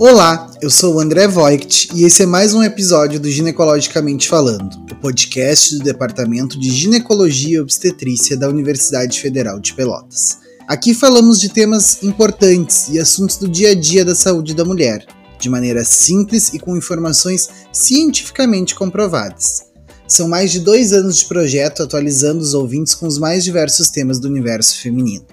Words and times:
Olá, 0.00 0.48
eu 0.62 0.70
sou 0.70 0.94
o 0.94 1.00
André 1.00 1.26
Voigt 1.26 1.88
e 1.92 2.04
esse 2.04 2.22
é 2.22 2.26
mais 2.26 2.54
um 2.54 2.62
episódio 2.62 3.18
do 3.18 3.28
Ginecologicamente 3.28 4.28
Falando, 4.28 4.76
o 4.92 4.94
podcast 4.94 5.76
do 5.76 5.82
Departamento 5.82 6.56
de 6.56 6.70
Ginecologia 6.70 7.56
e 7.56 7.60
Obstetrícia 7.60 8.36
da 8.36 8.48
Universidade 8.48 9.20
Federal 9.20 9.58
de 9.58 9.74
Pelotas. 9.74 10.38
Aqui 10.68 10.94
falamos 10.94 11.40
de 11.40 11.48
temas 11.48 12.00
importantes 12.04 12.88
e 12.90 13.00
assuntos 13.00 13.38
do 13.38 13.48
dia 13.48 13.72
a 13.72 13.74
dia 13.74 14.04
da 14.04 14.14
saúde 14.14 14.54
da 14.54 14.64
mulher, 14.64 15.04
de 15.36 15.50
maneira 15.50 15.84
simples 15.84 16.54
e 16.54 16.60
com 16.60 16.76
informações 16.76 17.48
cientificamente 17.72 18.76
comprovadas. 18.76 19.64
São 20.06 20.28
mais 20.28 20.52
de 20.52 20.60
dois 20.60 20.92
anos 20.92 21.18
de 21.18 21.26
projeto 21.26 21.82
atualizando 21.82 22.38
os 22.38 22.54
ouvintes 22.54 22.94
com 22.94 23.08
os 23.08 23.18
mais 23.18 23.42
diversos 23.42 23.90
temas 23.90 24.20
do 24.20 24.28
universo 24.28 24.80
feminino. 24.80 25.26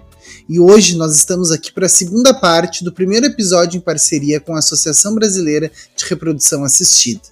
E 0.47 0.59
hoje 0.59 0.95
nós 0.95 1.15
estamos 1.15 1.49
aqui 1.49 1.73
para 1.73 1.87
a 1.87 1.89
segunda 1.89 2.31
parte 2.31 2.83
do 2.83 2.91
primeiro 2.91 3.25
episódio 3.25 3.79
em 3.79 3.81
parceria 3.81 4.39
com 4.39 4.53
a 4.53 4.59
Associação 4.59 5.15
Brasileira 5.15 5.71
de 5.95 6.05
Reprodução 6.05 6.63
Assistida. 6.63 7.23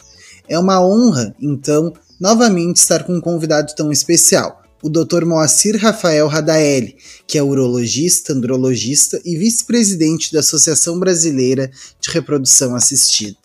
É 0.49 0.58
uma 0.58 0.84
honra, 0.84 1.36
então, 1.39 1.94
novamente 2.20 2.77
estar 2.77 3.03
com 3.03 3.16
um 3.16 3.22
convidado 3.22 3.76
tão 3.76 3.91
especial, 3.91 4.63
o 4.81 4.89
Dr. 4.89 5.26
Moacir 5.26 5.77
Rafael 5.77 6.27
Radaeli, 6.27 6.95
que 7.27 7.38
é 7.38 7.44
urologista, 7.44 8.34
andrologista 8.34 9.22
e 9.23 9.38
vice-presidente 9.38 10.34
da 10.34 10.39
Associação 10.39 11.00
Brasileira 11.00 11.70
de 12.02 12.09
Reprodução 12.09 12.75
Assistida. 12.75 13.38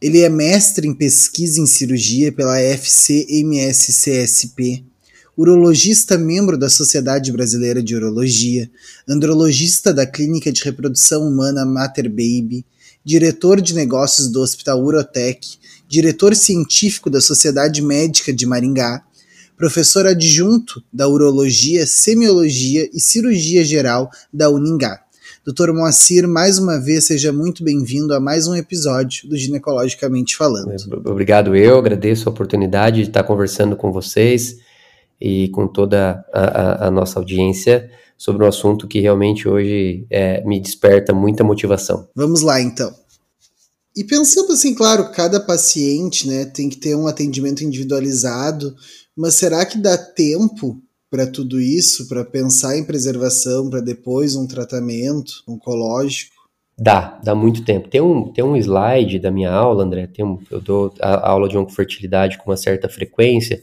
Ele 0.00 0.22
é 0.22 0.30
mestre 0.30 0.88
em 0.88 0.94
pesquisa 0.94 1.60
em 1.60 1.66
cirurgia 1.66 2.32
pela 2.32 2.58
FCMSCSP, 2.58 3.52
urologista 5.36 6.18
membro 6.18 6.58
da 6.58 6.68
Sociedade 6.68 7.32
Brasileira 7.32 7.82
de 7.82 7.96
Urologia, 7.96 8.70
andrologista 9.08 9.92
da 9.92 10.06
Clínica 10.06 10.52
de 10.52 10.62
Reprodução 10.62 11.26
Humana 11.26 11.64
Mater 11.64 12.08
Baby, 12.08 12.64
diretor 13.04 13.60
de 13.60 13.74
negócios 13.74 14.28
do 14.28 14.40
Hospital 14.40 14.82
Urotec, 14.82 15.56
diretor 15.88 16.34
científico 16.34 17.08
da 17.08 17.20
Sociedade 17.20 17.82
Médica 17.82 18.32
de 18.32 18.46
Maringá, 18.46 19.02
professor 19.56 20.06
adjunto 20.06 20.82
da 20.92 21.08
Urologia, 21.08 21.86
Semiologia 21.86 22.88
e 22.92 23.00
Cirurgia 23.00 23.64
Geral 23.64 24.10
da 24.32 24.50
Uningá. 24.50 25.00
Doutor 25.44 25.72
Moacir, 25.72 26.28
mais 26.28 26.58
uma 26.58 26.78
vez, 26.78 27.04
seja 27.04 27.32
muito 27.32 27.64
bem-vindo 27.64 28.14
a 28.14 28.20
mais 28.20 28.46
um 28.46 28.54
episódio 28.54 29.28
do 29.28 29.36
Ginecologicamente 29.36 30.36
Falando. 30.36 30.72
Obrigado, 31.04 31.56
eu 31.56 31.78
agradeço 31.78 32.28
a 32.28 32.32
oportunidade 32.32 33.02
de 33.02 33.08
estar 33.08 33.24
conversando 33.24 33.74
com 33.74 33.90
vocês 33.90 34.58
e 35.20 35.48
com 35.48 35.66
toda 35.66 36.24
a, 36.32 36.40
a, 36.40 36.86
a 36.88 36.90
nossa 36.90 37.18
audiência 37.18 37.90
sobre 38.16 38.44
um 38.44 38.48
assunto 38.48 38.86
que 38.86 39.00
realmente 39.00 39.48
hoje 39.48 40.06
é, 40.08 40.44
me 40.44 40.60
desperta 40.60 41.12
muita 41.12 41.42
motivação. 41.42 42.08
Vamos 42.14 42.42
lá, 42.42 42.60
então. 42.60 42.94
E 43.96 44.04
pensando 44.04 44.52
assim, 44.52 44.74
claro, 44.74 45.10
cada 45.10 45.38
paciente 45.38 46.26
né, 46.26 46.44
tem 46.46 46.68
que 46.68 46.76
ter 46.76 46.94
um 46.94 47.06
atendimento 47.06 47.62
individualizado, 47.62 48.74
mas 49.16 49.34
será 49.34 49.66
que 49.66 49.76
dá 49.76 49.98
tempo 49.98 50.80
para 51.10 51.26
tudo 51.26 51.60
isso, 51.60 52.08
para 52.08 52.24
pensar 52.24 52.78
em 52.78 52.84
preservação, 52.84 53.68
para 53.68 53.80
depois 53.80 54.34
um 54.34 54.46
tratamento 54.46 55.42
oncológico? 55.46 56.32
Dá, 56.78 57.20
dá 57.22 57.34
muito 57.34 57.64
tempo. 57.64 57.88
Tem 57.88 58.00
um, 58.00 58.32
tem 58.32 58.42
um 58.42 58.56
slide 58.56 59.18
da 59.18 59.30
minha 59.30 59.52
aula, 59.52 59.84
André, 59.84 60.06
tem 60.06 60.24
um, 60.24 60.38
eu 60.50 60.58
dou 60.58 60.94
a, 61.00 61.14
a 61.14 61.30
aula 61.30 61.48
de 61.48 61.58
oncofertilidade 61.58 62.38
com 62.38 62.50
uma 62.50 62.56
certa 62.56 62.88
frequência, 62.88 63.62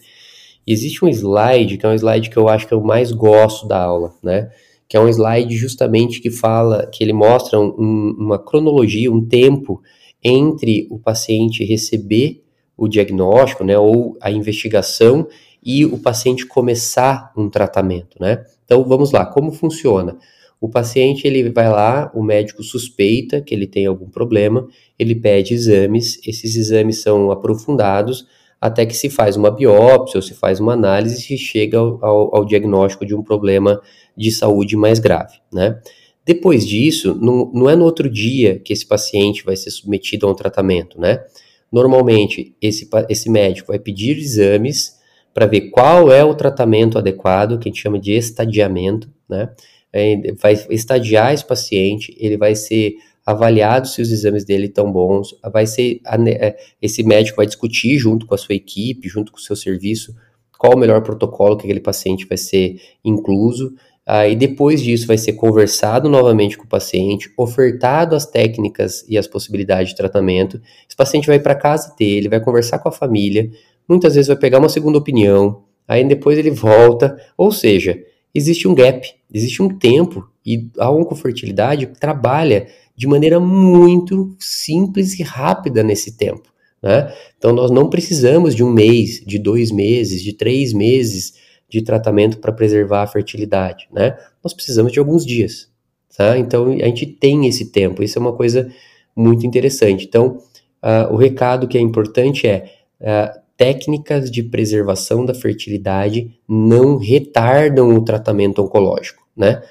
existe 0.72 1.04
um 1.04 1.08
slide, 1.08 1.78
que 1.78 1.86
é 1.86 1.90
um 1.90 1.94
slide 1.94 2.30
que 2.30 2.38
eu 2.38 2.48
acho 2.48 2.68
que 2.68 2.74
eu 2.74 2.82
mais 2.82 3.12
gosto 3.12 3.68
da 3.68 3.82
aula, 3.82 4.14
né? 4.22 4.50
Que 4.88 4.98
é 4.98 5.00
um 5.00 5.08
slide 5.08 5.56
justamente 5.56 6.22
que 6.22 6.32
fala, 6.32 6.88
que 6.88 7.04
ele 7.04 7.14
mostra 7.14 7.60
um, 7.60 8.16
uma 8.18 8.40
cronologia, 8.40 9.12
um 9.12 9.26
tempo 9.26 9.82
entre 10.24 10.88
o 10.90 11.00
paciente 11.00 11.64
receber 11.64 12.44
o 12.78 12.88
diagnóstico, 12.88 13.64
né, 13.64 13.78
ou 13.78 14.18
a 14.22 14.32
investigação 14.32 15.28
e 15.62 15.86
o 15.86 15.98
paciente 15.98 16.46
começar 16.46 17.32
um 17.36 17.50
tratamento, 17.50 18.18
né? 18.20 18.46
Então 18.64 18.84
vamos 18.86 19.12
lá, 19.12 19.26
como 19.26 19.52
funciona? 19.52 20.18
O 20.62 20.70
paciente 20.70 21.28
ele 21.28 21.50
vai 21.50 21.70
lá, 21.70 22.12
o 22.14 22.24
médico 22.24 22.64
suspeita 22.64 23.42
que 23.42 23.54
ele 23.54 23.68
tem 23.68 23.86
algum 23.86 24.10
problema, 24.10 24.68
ele 24.98 25.16
pede 25.16 25.54
exames, 25.54 26.20
esses 26.26 26.56
exames 26.56 27.02
são 27.02 27.32
aprofundados 27.32 28.26
até 28.62 28.86
que 28.86 28.96
se 28.96 29.10
faz 29.10 29.38
uma 29.38 29.52
biópsia 29.52 30.18
ou 30.18 30.22
se 30.22 30.34
faz 30.34 30.60
uma 30.60 30.74
análise 30.74 31.34
e 31.34 31.38
chega 31.38 31.78
ao, 31.78 32.04
ao, 32.04 32.36
ao 32.38 32.46
diagnóstico 32.46 33.06
de 33.06 33.16
um 33.16 33.24
problema 33.24 33.82
de 34.16 34.32
saúde 34.32 34.76
mais 34.76 35.00
grave, 35.00 35.38
né? 35.52 35.80
Depois 36.26 36.68
disso, 36.68 37.18
não, 37.20 37.50
não 37.54 37.70
é 37.70 37.76
no 37.76 37.86
outro 37.86 38.10
dia 38.10 38.60
que 38.60 38.74
esse 38.74 38.86
paciente 38.86 39.44
vai 39.44 39.56
ser 39.56 39.72
submetido 39.72 40.28
a 40.28 40.32
um 40.32 40.36
tratamento, 40.36 41.00
né? 41.00 41.24
Normalmente, 41.72 42.56
esse, 42.62 42.88
esse 43.08 43.30
médico 43.30 43.70
vai 43.70 43.80
pedir 43.80 44.18
exames 44.18 45.00
para 45.34 45.46
ver 45.46 45.70
qual 45.70 46.12
é 46.12 46.24
o 46.24 46.36
tratamento 46.36 46.98
adequado, 46.98 47.58
que 47.58 47.70
a 47.70 47.72
gente 47.72 47.82
chama 47.82 48.00
de 48.00 48.12
estadiamento, 48.12 49.10
né? 49.28 49.50
É, 49.92 50.34
vai 50.34 50.54
estadiar 50.70 51.34
esse 51.34 51.46
paciente, 51.46 52.16
ele 52.20 52.38
vai 52.38 52.54
ser 52.54 52.98
avaliado 53.26 53.88
se 53.88 54.02
os 54.02 54.12
exames 54.12 54.44
dele 54.44 54.66
estão 54.66 54.92
bons, 54.92 55.36
vai 55.52 55.68
ser 55.68 56.02
é, 56.28 56.58
esse 56.82 57.04
médico 57.04 57.38
vai 57.38 57.46
discutir 57.46 57.98
junto 57.98 58.26
com 58.26 58.36
a 58.36 58.38
sua 58.38 58.56
equipe, 58.56 59.08
junto 59.08 59.32
com 59.32 59.38
o 59.38 59.42
seu 59.42 59.56
serviço, 59.56 60.16
qual 60.58 60.74
o 60.74 60.78
melhor 60.78 61.02
protocolo 61.02 61.56
que 61.56 61.64
aquele 61.64 61.80
paciente 61.80 62.26
vai 62.26 62.38
ser 62.38 62.80
incluso. 63.04 63.74
Aí 64.06 64.36
depois 64.36 64.82
disso 64.82 65.06
vai 65.06 65.18
ser 65.18 65.34
conversado 65.34 66.10
novamente 66.10 66.58
com 66.58 66.64
o 66.64 66.68
paciente, 66.68 67.32
ofertado 67.38 68.16
as 68.16 68.26
técnicas 68.26 69.06
e 69.08 69.18
as 69.18 69.28
possibilidades 69.28 69.90
de 69.90 69.96
tratamento. 69.96 70.60
Esse 70.88 70.98
paciente 70.98 71.28
vai 71.28 71.40
para 71.40 71.54
casa 71.54 71.96
dele, 71.98 72.28
vai 72.28 72.40
conversar 72.40 72.80
com 72.80 72.90
a 72.90 72.92
família, 72.92 73.50
muitas 73.88 74.16
vezes 74.16 74.28
vai 74.28 74.38
pegar 74.38 74.58
uma 74.58 74.68
segunda 74.68 74.98
opinião, 74.98 75.64
aí 75.88 76.04
depois 76.04 76.40
ele 76.40 76.52
volta, 76.52 77.18
ou 77.38 77.52
seja, 77.52 78.00
existe 78.34 78.68
um 78.68 78.74
gap, 78.74 79.08
existe 79.32 79.62
um 79.62 79.70
tempo 79.70 80.28
e 80.46 80.68
a 80.80 80.90
oncofertilidade 80.90 81.86
trabalha 82.00 82.68
de 83.00 83.08
maneira 83.08 83.40
muito 83.40 84.36
simples 84.38 85.18
e 85.18 85.24
rápida 85.24 85.82
nesse 85.82 86.18
tempo. 86.18 86.50
Né? 86.84 87.14
Então 87.38 87.54
nós 87.54 87.72
não 87.72 87.90
precisamos 87.90 88.54
de 88.54 88.62
um 88.62 88.70
mês, 88.70 89.24
de 89.26 89.40
dois 89.40 89.72
meses, 89.72 90.22
de 90.22 90.34
três 90.34 90.74
meses 90.74 91.34
de 91.70 91.82
tratamento 91.82 92.40
para 92.40 92.52
preservar 92.52 93.04
a 93.04 93.08
fertilidade, 93.08 93.88
né? 93.90 94.18
Nós 94.44 94.54
precisamos 94.54 94.92
de 94.92 95.00
alguns 95.00 95.26
dias, 95.26 95.70
tá? 96.18 96.38
Então 96.38 96.74
a 96.74 96.86
gente 96.88 97.06
tem 97.06 97.48
esse 97.48 97.72
tempo, 97.72 98.04
isso 98.04 98.20
é 98.20 98.22
uma 98.22 98.34
coisa 98.34 98.70
muito 99.16 99.48
interessante. 99.48 100.06
Então 100.06 100.42
uh, 100.84 101.14
o 101.14 101.16
recado 101.16 101.70
que 101.70 101.78
é 101.78 101.82
importante 101.82 102.48
é 102.48 102.70
uh, 103.00 103.40
técnicas 103.56 104.30
de 104.30 104.44
preservação 104.44 105.26
da 105.26 105.34
fertilidade 105.34 106.38
não 106.46 106.98
retardam 106.98 107.96
o 107.96 108.04
tratamento 108.04 108.62
oncológico, 108.62 109.26
né? 109.38 109.62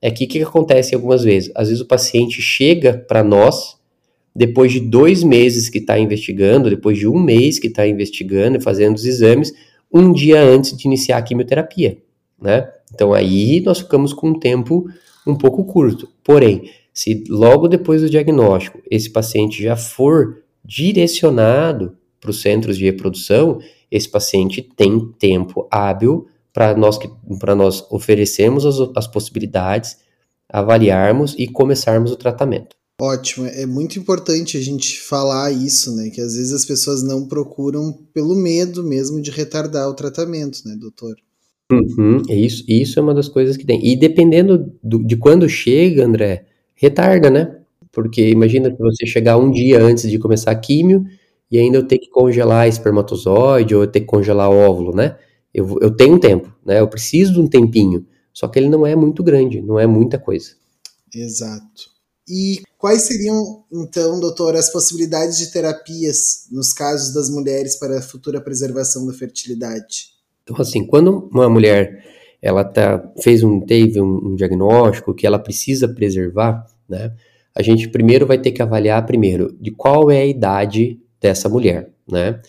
É 0.00 0.10
que 0.10 0.24
o 0.24 0.28
que 0.28 0.42
acontece 0.42 0.94
algumas 0.94 1.24
vezes? 1.24 1.50
Às 1.54 1.68
vezes 1.68 1.82
o 1.82 1.86
paciente 1.86 2.40
chega 2.40 3.04
para 3.08 3.24
nós 3.24 3.76
depois 4.34 4.70
de 4.70 4.78
dois 4.78 5.24
meses 5.24 5.68
que 5.68 5.78
está 5.78 5.98
investigando, 5.98 6.70
depois 6.70 6.96
de 6.96 7.08
um 7.08 7.18
mês 7.18 7.58
que 7.58 7.66
está 7.66 7.86
investigando 7.86 8.56
e 8.56 8.60
fazendo 8.60 8.94
os 8.94 9.04
exames, 9.04 9.52
um 9.92 10.12
dia 10.12 10.40
antes 10.40 10.76
de 10.76 10.86
iniciar 10.86 11.18
a 11.18 11.22
quimioterapia, 11.22 11.98
né? 12.40 12.68
Então 12.94 13.12
aí 13.12 13.60
nós 13.60 13.78
ficamos 13.80 14.12
com 14.12 14.28
um 14.28 14.38
tempo 14.38 14.86
um 15.26 15.34
pouco 15.34 15.64
curto. 15.64 16.08
Porém, 16.22 16.70
se 16.92 17.24
logo 17.28 17.66
depois 17.66 18.02
do 18.02 18.08
diagnóstico 18.08 18.80
esse 18.88 19.10
paciente 19.10 19.60
já 19.60 19.74
for 19.76 20.42
direcionado 20.64 21.96
para 22.20 22.30
os 22.30 22.40
centros 22.40 22.76
de 22.76 22.84
reprodução, 22.84 23.58
esse 23.90 24.08
paciente 24.08 24.62
tem 24.62 25.00
tempo 25.18 25.66
hábil 25.70 26.26
para 26.58 26.76
nós, 26.76 26.98
para 27.38 27.54
nós 27.54 27.86
oferecermos 27.88 28.66
as, 28.66 28.76
as 28.96 29.06
possibilidades, 29.06 29.96
avaliarmos 30.48 31.36
e 31.38 31.46
começarmos 31.46 32.10
o 32.10 32.16
tratamento. 32.16 32.74
Ótimo, 33.00 33.46
é 33.46 33.64
muito 33.64 33.96
importante 33.96 34.56
a 34.56 34.60
gente 34.60 34.98
falar 35.00 35.52
isso, 35.52 35.94
né? 35.94 36.10
Que 36.10 36.20
às 36.20 36.34
vezes 36.34 36.52
as 36.52 36.64
pessoas 36.64 37.00
não 37.00 37.28
procuram 37.28 37.96
pelo 38.12 38.34
medo 38.34 38.82
mesmo 38.82 39.22
de 39.22 39.30
retardar 39.30 39.88
o 39.88 39.94
tratamento, 39.94 40.62
né, 40.66 40.74
doutor? 40.74 41.14
Uhum, 41.70 42.24
é 42.28 42.34
isso, 42.34 42.64
isso 42.66 42.98
é 42.98 43.02
uma 43.02 43.14
das 43.14 43.28
coisas 43.28 43.56
que 43.56 43.64
tem. 43.64 43.86
E 43.86 43.94
dependendo 43.94 44.72
do, 44.82 45.04
de 45.06 45.16
quando 45.16 45.48
chega, 45.48 46.04
André, 46.04 46.46
retarda, 46.74 47.30
né? 47.30 47.56
Porque 47.92 48.30
imagina 48.30 48.68
se 48.68 48.78
você 48.78 49.06
chegar 49.06 49.36
um 49.36 49.52
dia 49.52 49.80
antes 49.80 50.10
de 50.10 50.18
começar 50.18 50.50
a 50.50 50.56
químio 50.56 51.04
e 51.52 51.56
ainda 51.56 51.78
eu 51.78 51.86
ter 51.86 51.98
que 51.98 52.10
congelar 52.10 52.66
espermatozoide 52.66 53.76
ou 53.76 53.82
eu 53.82 53.86
ter 53.86 54.00
que 54.00 54.06
congelar 54.06 54.50
óvulo, 54.50 54.92
né? 54.92 55.14
Eu, 55.58 55.78
eu 55.80 55.90
tenho 55.94 56.14
um 56.14 56.18
tempo, 56.18 56.52
né? 56.64 56.80
Eu 56.80 56.88
preciso 56.88 57.32
de 57.32 57.40
um 57.40 57.48
tempinho. 57.48 58.06
Só 58.32 58.46
que 58.48 58.58
ele 58.58 58.68
não 58.68 58.86
é 58.86 58.94
muito 58.94 59.22
grande, 59.22 59.60
não 59.60 59.78
é 59.78 59.86
muita 59.86 60.18
coisa. 60.18 60.50
Exato. 61.14 61.90
E 62.28 62.60
quais 62.76 63.02
seriam, 63.02 63.64
então, 63.72 64.20
doutor, 64.20 64.54
as 64.54 64.70
possibilidades 64.70 65.38
de 65.38 65.50
terapias 65.50 66.46
nos 66.52 66.72
casos 66.72 67.12
das 67.14 67.30
mulheres 67.30 67.76
para 67.76 67.98
a 67.98 68.02
futura 68.02 68.40
preservação 68.40 69.06
da 69.06 69.12
fertilidade? 69.12 70.10
Então, 70.42 70.56
assim, 70.60 70.86
quando 70.86 71.28
uma 71.32 71.48
mulher 71.48 72.04
ela 72.40 72.64
tá, 72.64 73.02
fez 73.20 73.42
um, 73.42 73.60
teve 73.60 74.00
um, 74.00 74.28
um 74.28 74.36
diagnóstico 74.36 75.14
que 75.14 75.26
ela 75.26 75.38
precisa 75.38 75.88
preservar, 75.88 76.66
né? 76.88 77.12
a 77.58 77.62
gente 77.62 77.88
primeiro 77.88 78.24
vai 78.24 78.38
ter 78.38 78.52
que 78.52 78.62
avaliar 78.62 79.04
primeiro 79.04 79.56
de 79.60 79.72
qual 79.72 80.12
é 80.12 80.20
a 80.20 80.26
idade 80.26 81.00
dessa 81.20 81.48
mulher, 81.48 81.90
né? 82.08 82.40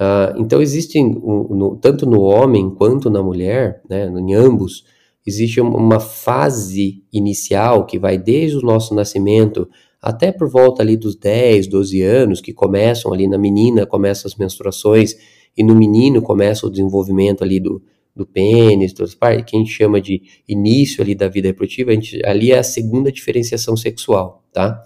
Uh, 0.00 0.40
então 0.40 0.62
existem, 0.62 1.10
no, 1.10 1.76
tanto 1.76 2.06
no 2.06 2.22
homem 2.22 2.70
quanto 2.70 3.10
na 3.10 3.22
mulher, 3.22 3.82
né, 3.86 4.06
em 4.06 4.32
ambos, 4.32 4.82
existe 5.26 5.60
uma 5.60 6.00
fase 6.00 7.04
inicial 7.12 7.84
que 7.84 7.98
vai 7.98 8.16
desde 8.16 8.56
o 8.56 8.62
nosso 8.62 8.94
nascimento 8.94 9.68
até 10.00 10.32
por 10.32 10.48
volta 10.48 10.82
ali 10.82 10.96
dos 10.96 11.14
10, 11.14 11.66
12 11.66 12.00
anos, 12.00 12.40
que 12.40 12.54
começam 12.54 13.12
ali 13.12 13.28
na 13.28 13.36
menina, 13.36 13.84
começam 13.84 14.26
as 14.26 14.34
menstruações, 14.34 15.14
e 15.54 15.62
no 15.62 15.74
menino 15.74 16.22
começa 16.22 16.66
o 16.66 16.70
desenvolvimento 16.70 17.44
ali 17.44 17.60
do, 17.60 17.82
do 18.16 18.24
pênis, 18.24 18.94
das 18.94 19.14
partes, 19.14 19.44
que 19.44 19.54
a 19.54 19.58
gente 19.58 19.70
chama 19.70 20.00
de 20.00 20.22
início 20.48 21.02
ali 21.02 21.14
da 21.14 21.28
vida 21.28 21.48
reprodutiva, 21.48 21.90
a 21.90 21.94
gente, 21.94 22.24
ali 22.24 22.50
é 22.50 22.58
a 22.58 22.62
segunda 22.62 23.12
diferenciação 23.12 23.76
sexual, 23.76 24.42
tá? 24.50 24.82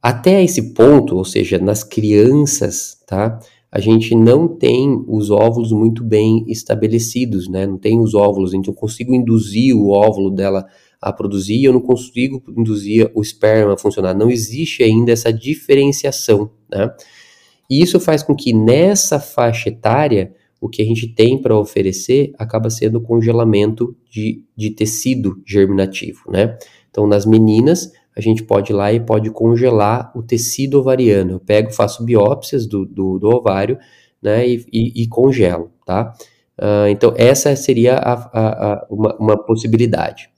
Até 0.00 0.44
esse 0.44 0.72
ponto, 0.74 1.16
ou 1.16 1.24
seja, 1.24 1.58
nas 1.58 1.82
crianças, 1.82 3.02
tá? 3.04 3.40
A 3.70 3.80
gente 3.80 4.14
não 4.14 4.48
tem 4.48 5.04
os 5.06 5.30
óvulos 5.30 5.72
muito 5.72 6.02
bem 6.02 6.44
estabelecidos, 6.48 7.48
né? 7.48 7.66
Não 7.66 7.76
tem 7.76 8.00
os 8.00 8.14
óvulos, 8.14 8.54
então 8.54 8.72
eu 8.72 8.78
consigo 8.78 9.14
induzir 9.14 9.76
o 9.76 9.90
óvulo 9.90 10.30
dela 10.30 10.66
a 11.00 11.12
produzir, 11.12 11.64
eu 11.64 11.72
não 11.72 11.80
consigo 11.80 12.42
induzir 12.56 13.10
o 13.14 13.20
esperma 13.20 13.74
a 13.74 13.78
funcionar. 13.78 14.14
Não 14.14 14.30
existe 14.30 14.82
ainda 14.82 15.12
essa 15.12 15.32
diferenciação, 15.32 16.50
né? 16.70 16.90
E 17.70 17.82
isso 17.82 18.00
faz 18.00 18.22
com 18.22 18.34
que 18.34 18.52
nessa 18.52 19.20
faixa 19.20 19.68
etária 19.68 20.34
o 20.60 20.68
que 20.68 20.82
a 20.82 20.84
gente 20.84 21.06
tem 21.06 21.40
para 21.40 21.56
oferecer 21.56 22.32
acaba 22.38 22.70
sendo 22.70 23.00
congelamento 23.00 23.94
de, 24.10 24.42
de 24.56 24.70
tecido 24.70 25.40
germinativo, 25.46 26.22
né? 26.30 26.58
Então, 26.90 27.06
nas 27.06 27.26
meninas, 27.26 27.92
a 28.18 28.20
gente 28.20 28.42
pode 28.42 28.72
ir 28.72 28.74
lá 28.74 28.92
e 28.92 28.98
pode 28.98 29.30
congelar 29.30 30.10
o 30.12 30.24
tecido 30.24 30.80
ovariano. 30.80 31.34
Eu 31.34 31.40
pego, 31.40 31.72
faço 31.72 32.04
biópsias 32.04 32.66
do, 32.66 32.84
do, 32.84 33.16
do 33.16 33.28
ovário, 33.28 33.78
né, 34.20 34.44
e, 34.44 34.66
e, 34.72 35.02
e 35.02 35.06
congelo, 35.06 35.70
tá? 35.86 36.12
Uh, 36.58 36.88
então, 36.90 37.14
essa 37.16 37.54
seria 37.54 37.94
a, 37.94 38.12
a, 38.12 38.72
a 38.72 38.86
uma, 38.90 39.16
uma, 39.18 39.36
possibilidade. 39.36 40.28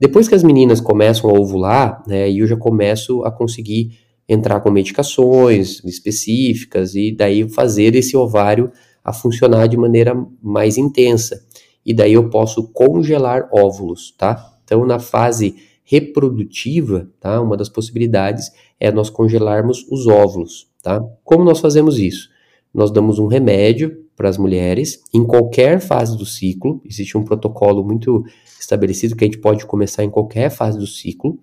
Depois 0.00 0.26
que 0.26 0.34
as 0.34 0.42
meninas 0.42 0.80
começam 0.80 1.30
a 1.30 1.38
ovular, 1.38 2.02
né, 2.04 2.28
eu 2.28 2.44
já 2.48 2.56
começo 2.56 3.22
a 3.22 3.30
conseguir 3.30 3.96
entrar 4.28 4.58
com 4.60 4.68
medicações 4.68 5.80
específicas 5.84 6.96
e 6.96 7.12
daí 7.12 7.48
fazer 7.48 7.94
esse 7.94 8.16
ovário 8.16 8.72
a 9.04 9.12
funcionar 9.12 9.68
de 9.68 9.76
maneira 9.76 10.16
mais 10.42 10.76
intensa. 10.76 11.40
E 11.86 11.94
daí 11.94 12.14
eu 12.14 12.28
posso 12.28 12.72
congelar 12.72 13.48
óvulos, 13.52 14.12
tá? 14.18 14.52
Então, 14.64 14.84
na 14.84 14.98
fase 14.98 15.54
reprodutiva, 15.90 17.10
tá? 17.18 17.40
Uma 17.40 17.56
das 17.56 17.68
possibilidades 17.68 18.52
é 18.78 18.92
nós 18.92 19.10
congelarmos 19.10 19.84
os 19.90 20.06
óvulos, 20.06 20.68
tá? 20.80 21.00
Como 21.24 21.42
nós 21.42 21.58
fazemos 21.58 21.98
isso? 21.98 22.28
Nós 22.72 22.92
damos 22.92 23.18
um 23.18 23.26
remédio 23.26 24.04
para 24.14 24.28
as 24.28 24.38
mulheres 24.38 25.02
em 25.12 25.24
qualquer 25.24 25.80
fase 25.80 26.16
do 26.16 26.24
ciclo. 26.24 26.80
Existe 26.84 27.18
um 27.18 27.24
protocolo 27.24 27.82
muito 27.82 28.24
estabelecido 28.60 29.16
que 29.16 29.24
a 29.24 29.26
gente 29.26 29.38
pode 29.38 29.66
começar 29.66 30.04
em 30.04 30.10
qualquer 30.10 30.48
fase 30.50 30.78
do 30.78 30.86
ciclo. 30.86 31.36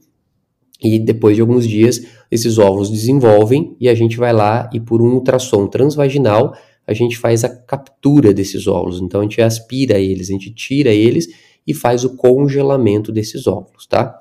E 0.82 0.98
depois 0.98 1.36
de 1.36 1.42
alguns 1.42 1.68
dias, 1.68 2.06
esses 2.32 2.58
óvulos 2.58 2.90
desenvolvem 2.90 3.76
e 3.82 3.90
a 3.90 3.96
gente 3.96 4.16
vai 4.16 4.32
lá 4.32 4.70
e 4.72 4.80
por 4.80 5.02
um 5.02 5.16
ultrassom 5.16 5.68
transvaginal 5.68 6.54
a 6.86 6.94
gente 6.94 7.18
faz 7.18 7.44
a 7.44 7.50
captura 7.50 8.34
desses 8.34 8.66
óvulos. 8.66 9.02
Então 9.02 9.20
a 9.20 9.24
gente 9.24 9.42
aspira 9.42 10.00
eles, 10.00 10.30
a 10.30 10.34
gente 10.34 10.54
tira 10.54 10.92
eles 10.92 11.28
e 11.66 11.74
faz 11.74 12.06
o 12.06 12.16
congelamento 12.16 13.12
desses 13.12 13.46
óvulos, 13.46 13.86
tá? 13.86 14.18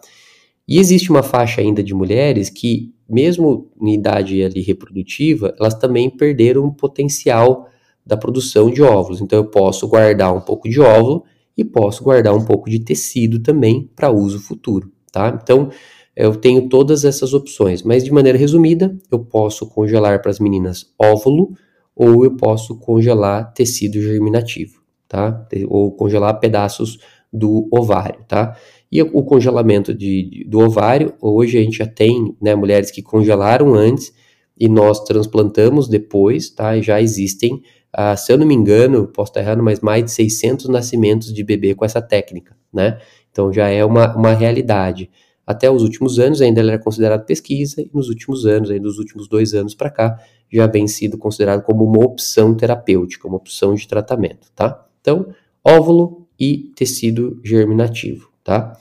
E 0.68 0.78
existe 0.78 1.10
uma 1.10 1.22
faixa 1.22 1.60
ainda 1.60 1.82
de 1.82 1.94
mulheres 1.94 2.50
que, 2.50 2.92
mesmo 3.08 3.70
em 3.80 3.94
idade 3.94 4.42
ali 4.42 4.60
reprodutiva, 4.60 5.54
elas 5.58 5.74
também 5.74 6.10
perderam 6.10 6.64
o 6.64 6.74
potencial 6.74 7.68
da 8.04 8.16
produção 8.16 8.70
de 8.70 8.82
óvulos. 8.82 9.20
Então 9.20 9.38
eu 9.38 9.46
posso 9.46 9.86
guardar 9.88 10.34
um 10.34 10.40
pouco 10.40 10.68
de 10.68 10.80
óvulo 10.80 11.24
e 11.56 11.64
posso 11.64 12.04
guardar 12.04 12.34
um 12.34 12.44
pouco 12.44 12.68
de 12.68 12.80
tecido 12.80 13.40
também 13.40 13.90
para 13.94 14.10
uso 14.10 14.40
futuro, 14.40 14.90
tá? 15.12 15.38
Então 15.42 15.70
eu 16.14 16.34
tenho 16.34 16.68
todas 16.68 17.04
essas 17.04 17.34
opções, 17.34 17.82
mas 17.82 18.04
de 18.04 18.12
maneira 18.12 18.38
resumida, 18.38 18.96
eu 19.10 19.18
posso 19.18 19.66
congelar 19.68 20.20
para 20.22 20.30
as 20.30 20.40
meninas 20.40 20.92
óvulo, 20.98 21.52
ou 21.94 22.24
eu 22.24 22.36
posso 22.36 22.78
congelar 22.78 23.52
tecido 23.52 24.00
germinativo, 24.00 24.80
tá? 25.08 25.46
Ou 25.68 25.92
congelar 25.92 26.38
pedaços 26.38 26.98
do 27.32 27.68
ovário, 27.70 28.24
tá? 28.26 28.56
E 28.90 29.02
o 29.02 29.22
congelamento 29.22 29.92
de, 29.92 30.46
do 30.48 30.60
ovário, 30.60 31.14
hoje 31.20 31.58
a 31.58 31.62
gente 31.62 31.78
já 31.78 31.86
tem 31.86 32.36
né, 32.40 32.54
mulheres 32.54 32.90
que 32.90 33.02
congelaram 33.02 33.74
antes 33.74 34.12
e 34.58 34.68
nós 34.68 35.04
transplantamos 35.04 35.88
depois, 35.88 36.50
tá? 36.50 36.76
E 36.76 36.82
já 36.82 37.00
existem, 37.00 37.62
ah, 37.92 38.16
se 38.16 38.32
eu 38.32 38.38
não 38.38 38.46
me 38.46 38.54
engano, 38.54 39.06
posso 39.08 39.30
estar 39.30 39.40
errado, 39.40 39.62
mas 39.62 39.80
mais 39.80 40.04
de 40.04 40.10
600 40.12 40.68
nascimentos 40.68 41.32
de 41.32 41.44
bebê 41.44 41.74
com 41.74 41.84
essa 41.84 42.00
técnica, 42.00 42.56
né? 42.72 42.98
Então 43.30 43.52
já 43.52 43.68
é 43.68 43.84
uma, 43.84 44.16
uma 44.16 44.32
realidade. 44.32 45.10
Até 45.46 45.70
os 45.70 45.82
últimos 45.82 46.18
anos 46.18 46.40
ainda 46.40 46.60
ela 46.60 46.72
era 46.72 46.82
considerada 46.82 47.22
pesquisa 47.22 47.80
e 47.80 47.90
nos 47.92 48.08
últimos 48.08 48.46
anos, 48.46 48.70
aí 48.70 48.80
dos 48.80 48.98
últimos 48.98 49.28
dois 49.28 49.52
anos 49.52 49.74
para 49.74 49.90
cá, 49.90 50.18
já 50.50 50.66
vem 50.66 50.88
sido 50.88 51.18
considerado 51.18 51.62
como 51.62 51.84
uma 51.84 52.04
opção 52.04 52.54
terapêutica, 52.54 53.28
uma 53.28 53.36
opção 53.36 53.74
de 53.74 53.86
tratamento, 53.86 54.50
tá? 54.54 54.86
Então, 55.00 55.28
óvulo 55.64 56.25
e 56.38 56.72
tecido 56.74 57.40
germinativo, 57.44 58.28
tá? 58.44 58.76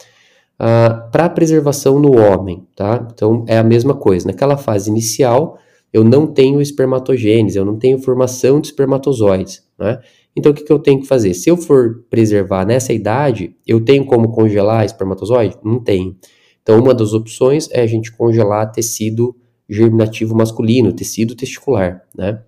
Ah, 0.57 1.09
para 1.11 1.29
preservação 1.29 1.99
no 1.99 2.17
homem, 2.17 2.65
tá? 2.75 3.05
Então, 3.13 3.43
é 3.47 3.57
a 3.57 3.63
mesma 3.63 3.93
coisa. 3.93 4.27
Naquela 4.27 4.57
fase 4.57 4.89
inicial, 4.89 5.59
eu 5.91 6.03
não 6.03 6.27
tenho 6.27 6.61
espermatogênese, 6.61 7.57
eu 7.57 7.65
não 7.65 7.77
tenho 7.77 7.99
formação 7.99 8.61
de 8.61 8.67
espermatozoides, 8.67 9.63
né? 9.77 9.99
Então, 10.35 10.51
o 10.51 10.55
que, 10.55 10.63
que 10.63 10.71
eu 10.71 10.79
tenho 10.79 10.99
que 10.99 11.07
fazer? 11.07 11.33
Se 11.33 11.49
eu 11.49 11.55
for 11.55 12.03
preservar 12.09 12.65
nessa 12.65 12.91
idade, 12.91 13.55
eu 13.65 13.79
tenho 13.79 14.05
como 14.05 14.31
congelar 14.31 14.83
espermatozoide? 14.85 15.57
Não 15.63 15.79
tenho. 15.79 16.15
Então, 16.61 16.77
uma 16.79 16.93
das 16.93 17.13
opções 17.13 17.69
é 17.71 17.81
a 17.81 17.87
gente 17.87 18.11
congelar 18.11 18.71
tecido 18.71 19.35
germinativo 19.69 20.35
masculino, 20.35 20.91
tecido 20.91 21.35
testicular, 21.35 22.03
né? 22.15 22.41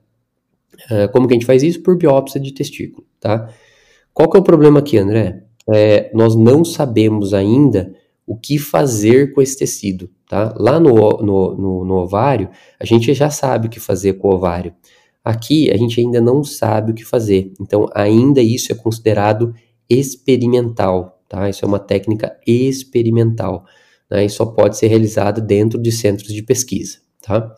Uh, 0.91 1.11
como 1.11 1.27
que 1.27 1.33
a 1.33 1.37
gente 1.37 1.45
faz 1.45 1.63
isso? 1.63 1.81
Por 1.81 1.97
biópsia 1.97 2.39
de 2.39 2.53
testículo, 2.53 3.05
tá? 3.19 3.49
Qual 4.17 4.27
que 4.27 4.35
é 4.35 4.39
o 4.39 4.43
problema 4.43 4.79
aqui, 4.79 4.97
André? 4.97 5.43
É, 5.71 6.09
nós 6.11 6.35
não 6.35 6.65
sabemos 6.65 7.35
ainda 7.35 7.93
o 8.25 8.35
que 8.35 8.57
fazer 8.57 9.31
com 9.31 9.43
esse 9.43 9.55
tecido, 9.55 10.09
tá? 10.27 10.55
Lá 10.57 10.79
no, 10.79 10.95
no, 11.21 11.55
no, 11.55 11.85
no 11.85 11.93
ovário, 11.97 12.49
a 12.79 12.83
gente 12.83 13.13
já 13.13 13.29
sabe 13.29 13.67
o 13.67 13.69
que 13.69 13.79
fazer 13.79 14.13
com 14.13 14.29
o 14.29 14.33
ovário. 14.33 14.73
Aqui, 15.23 15.69
a 15.69 15.77
gente 15.77 16.01
ainda 16.01 16.19
não 16.19 16.43
sabe 16.43 16.91
o 16.91 16.95
que 16.95 17.05
fazer. 17.05 17.53
Então, 17.61 17.87
ainda 17.93 18.41
isso 18.41 18.71
é 18.71 18.75
considerado 18.75 19.53
experimental, 19.87 21.21
tá? 21.29 21.47
Isso 21.47 21.63
é 21.63 21.67
uma 21.67 21.77
técnica 21.77 22.35
experimental 22.47 23.65
né, 24.09 24.25
e 24.25 24.29
só 24.31 24.47
pode 24.47 24.79
ser 24.79 24.87
realizado 24.87 25.41
dentro 25.41 25.79
de 25.79 25.91
centros 25.91 26.33
de 26.33 26.41
pesquisa, 26.41 26.97
tá? 27.21 27.53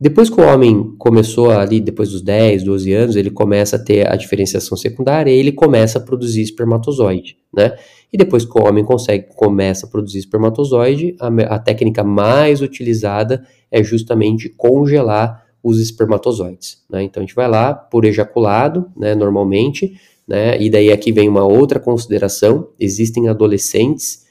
Depois 0.00 0.30
que 0.30 0.40
o 0.40 0.44
homem 0.44 0.94
começou 0.96 1.50
ali, 1.50 1.80
depois 1.80 2.10
dos 2.10 2.22
10, 2.22 2.62
12 2.62 2.92
anos, 2.92 3.16
ele 3.16 3.30
começa 3.30 3.74
a 3.74 3.78
ter 3.80 4.08
a 4.08 4.14
diferenciação 4.14 4.76
secundária 4.76 5.30
e 5.30 5.36
ele 5.36 5.50
começa 5.50 5.98
a 5.98 6.00
produzir 6.00 6.40
espermatozoide, 6.42 7.36
né? 7.52 7.76
E 8.12 8.16
depois 8.16 8.44
que 8.44 8.56
o 8.56 8.64
homem 8.64 8.84
consegue, 8.84 9.26
começa 9.34 9.86
a 9.86 9.88
produzir 9.88 10.18
espermatozoide, 10.20 11.16
a, 11.20 11.26
a 11.54 11.58
técnica 11.58 12.04
mais 12.04 12.62
utilizada 12.62 13.44
é 13.72 13.82
justamente 13.82 14.48
congelar 14.48 15.44
os 15.62 15.80
espermatozoides, 15.80 16.84
né? 16.88 17.02
Então 17.02 17.20
a 17.20 17.26
gente 17.26 17.34
vai 17.34 17.48
lá 17.48 17.74
por 17.74 18.04
ejaculado, 18.04 18.88
né, 18.96 19.16
normalmente, 19.16 19.94
né? 20.28 20.60
E 20.62 20.70
daí 20.70 20.92
aqui 20.92 21.10
vem 21.10 21.28
uma 21.28 21.44
outra 21.44 21.80
consideração, 21.80 22.68
existem 22.78 23.28
adolescentes 23.28 24.27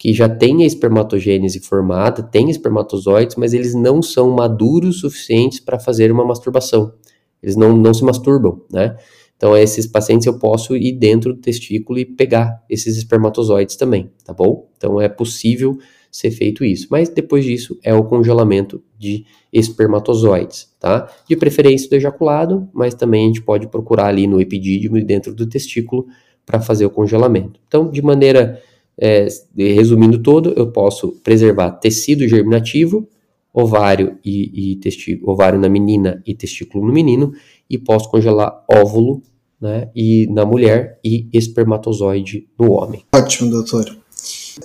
que 0.00 0.14
já 0.14 0.30
tem 0.30 0.62
a 0.62 0.66
espermatogênese 0.66 1.60
formada, 1.60 2.22
tem 2.22 2.48
espermatozoides, 2.48 3.36
mas 3.36 3.52
eles 3.52 3.74
não 3.74 4.00
são 4.00 4.30
maduros 4.30 5.00
suficientes 5.00 5.60
para 5.60 5.78
fazer 5.78 6.10
uma 6.10 6.24
masturbação. 6.24 6.94
Eles 7.42 7.54
não, 7.54 7.76
não 7.76 7.92
se 7.92 8.02
masturbam, 8.02 8.62
né? 8.72 8.96
Então, 9.36 9.54
esses 9.54 9.86
pacientes 9.86 10.26
eu 10.26 10.38
posso 10.38 10.74
ir 10.74 10.92
dentro 10.92 11.34
do 11.34 11.40
testículo 11.40 11.98
e 11.98 12.06
pegar 12.06 12.64
esses 12.68 12.96
espermatozoides 12.96 13.76
também, 13.76 14.10
tá 14.24 14.32
bom? 14.32 14.70
Então, 14.78 14.98
é 14.98 15.06
possível 15.06 15.76
ser 16.10 16.30
feito 16.30 16.64
isso. 16.64 16.88
Mas 16.90 17.10
depois 17.10 17.44
disso 17.44 17.78
é 17.82 17.92
o 17.92 18.02
congelamento 18.02 18.82
de 18.98 19.26
espermatozoides, 19.52 20.74
tá? 20.80 21.10
De 21.28 21.36
preferência 21.36 21.90
do 21.90 21.96
ejaculado, 21.96 22.66
mas 22.72 22.94
também 22.94 23.24
a 23.24 23.26
gente 23.26 23.42
pode 23.42 23.66
procurar 23.66 24.06
ali 24.06 24.26
no 24.26 24.40
epidídimo 24.40 24.96
e 24.96 25.04
dentro 25.04 25.34
do 25.34 25.46
testículo 25.46 26.06
para 26.46 26.58
fazer 26.58 26.86
o 26.86 26.90
congelamento. 26.90 27.60
Então, 27.68 27.90
de 27.90 28.00
maneira 28.00 28.62
é, 29.00 29.26
resumindo 29.56 30.22
todo, 30.22 30.52
eu 30.56 30.70
posso 30.70 31.12
preservar 31.24 31.70
tecido 31.72 32.28
germinativo, 32.28 33.08
ovário 33.52 34.18
e, 34.24 34.72
e 34.72 34.76
testículo, 34.76 35.32
ovário 35.32 35.58
na 35.58 35.68
menina 35.68 36.22
e 36.26 36.34
testículo 36.34 36.86
no 36.86 36.92
menino, 36.92 37.32
e 37.68 37.78
posso 37.78 38.10
congelar 38.10 38.62
óvulo 38.70 39.22
né, 39.60 39.90
e 39.96 40.26
na 40.30 40.44
mulher 40.44 41.00
e 41.02 41.28
espermatozoide 41.32 42.46
no 42.58 42.72
homem. 42.72 43.04
Ótimo, 43.14 43.50
doutor. 43.50 43.98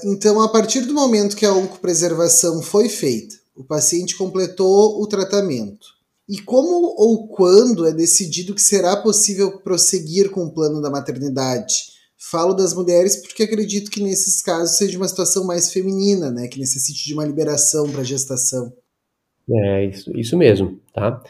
Então, 0.04 0.42
a 0.42 0.50
partir 0.50 0.82
do 0.82 0.94
momento 0.94 1.36
que 1.36 1.46
a 1.46 1.54
oncopreservação 1.54 2.62
foi 2.62 2.90
feita, 2.90 3.36
o 3.56 3.64
paciente 3.64 4.18
completou 4.18 5.02
o 5.02 5.08
tratamento. 5.08 5.96
E 6.28 6.40
como 6.40 6.94
ou 6.98 7.28
quando 7.28 7.86
é 7.86 7.94
decidido 7.94 8.54
que 8.54 8.62
será 8.62 8.98
possível 8.98 9.60
prosseguir 9.60 10.32
com 10.32 10.46
o 10.46 10.52
plano 10.52 10.82
da 10.82 10.90
maternidade? 10.90 11.95
Falo 12.32 12.56
das 12.56 12.74
mulheres 12.74 13.18
porque 13.18 13.44
acredito 13.44 13.92
que 13.92 14.02
nesses 14.02 14.42
casos 14.42 14.78
seja 14.78 14.98
uma 14.98 15.08
situação 15.08 15.46
mais 15.46 15.72
feminina, 15.72 16.32
né, 16.32 16.48
que 16.48 16.60
necessite 16.60 17.06
de 17.06 17.14
uma 17.14 17.26
liberação 17.26 17.88
para 17.92 18.04
gestação. 18.04 18.74
É, 19.48 19.86
isso, 19.86 20.18
isso 20.18 20.36
mesmo, 20.36 20.80
tá? 20.92 21.22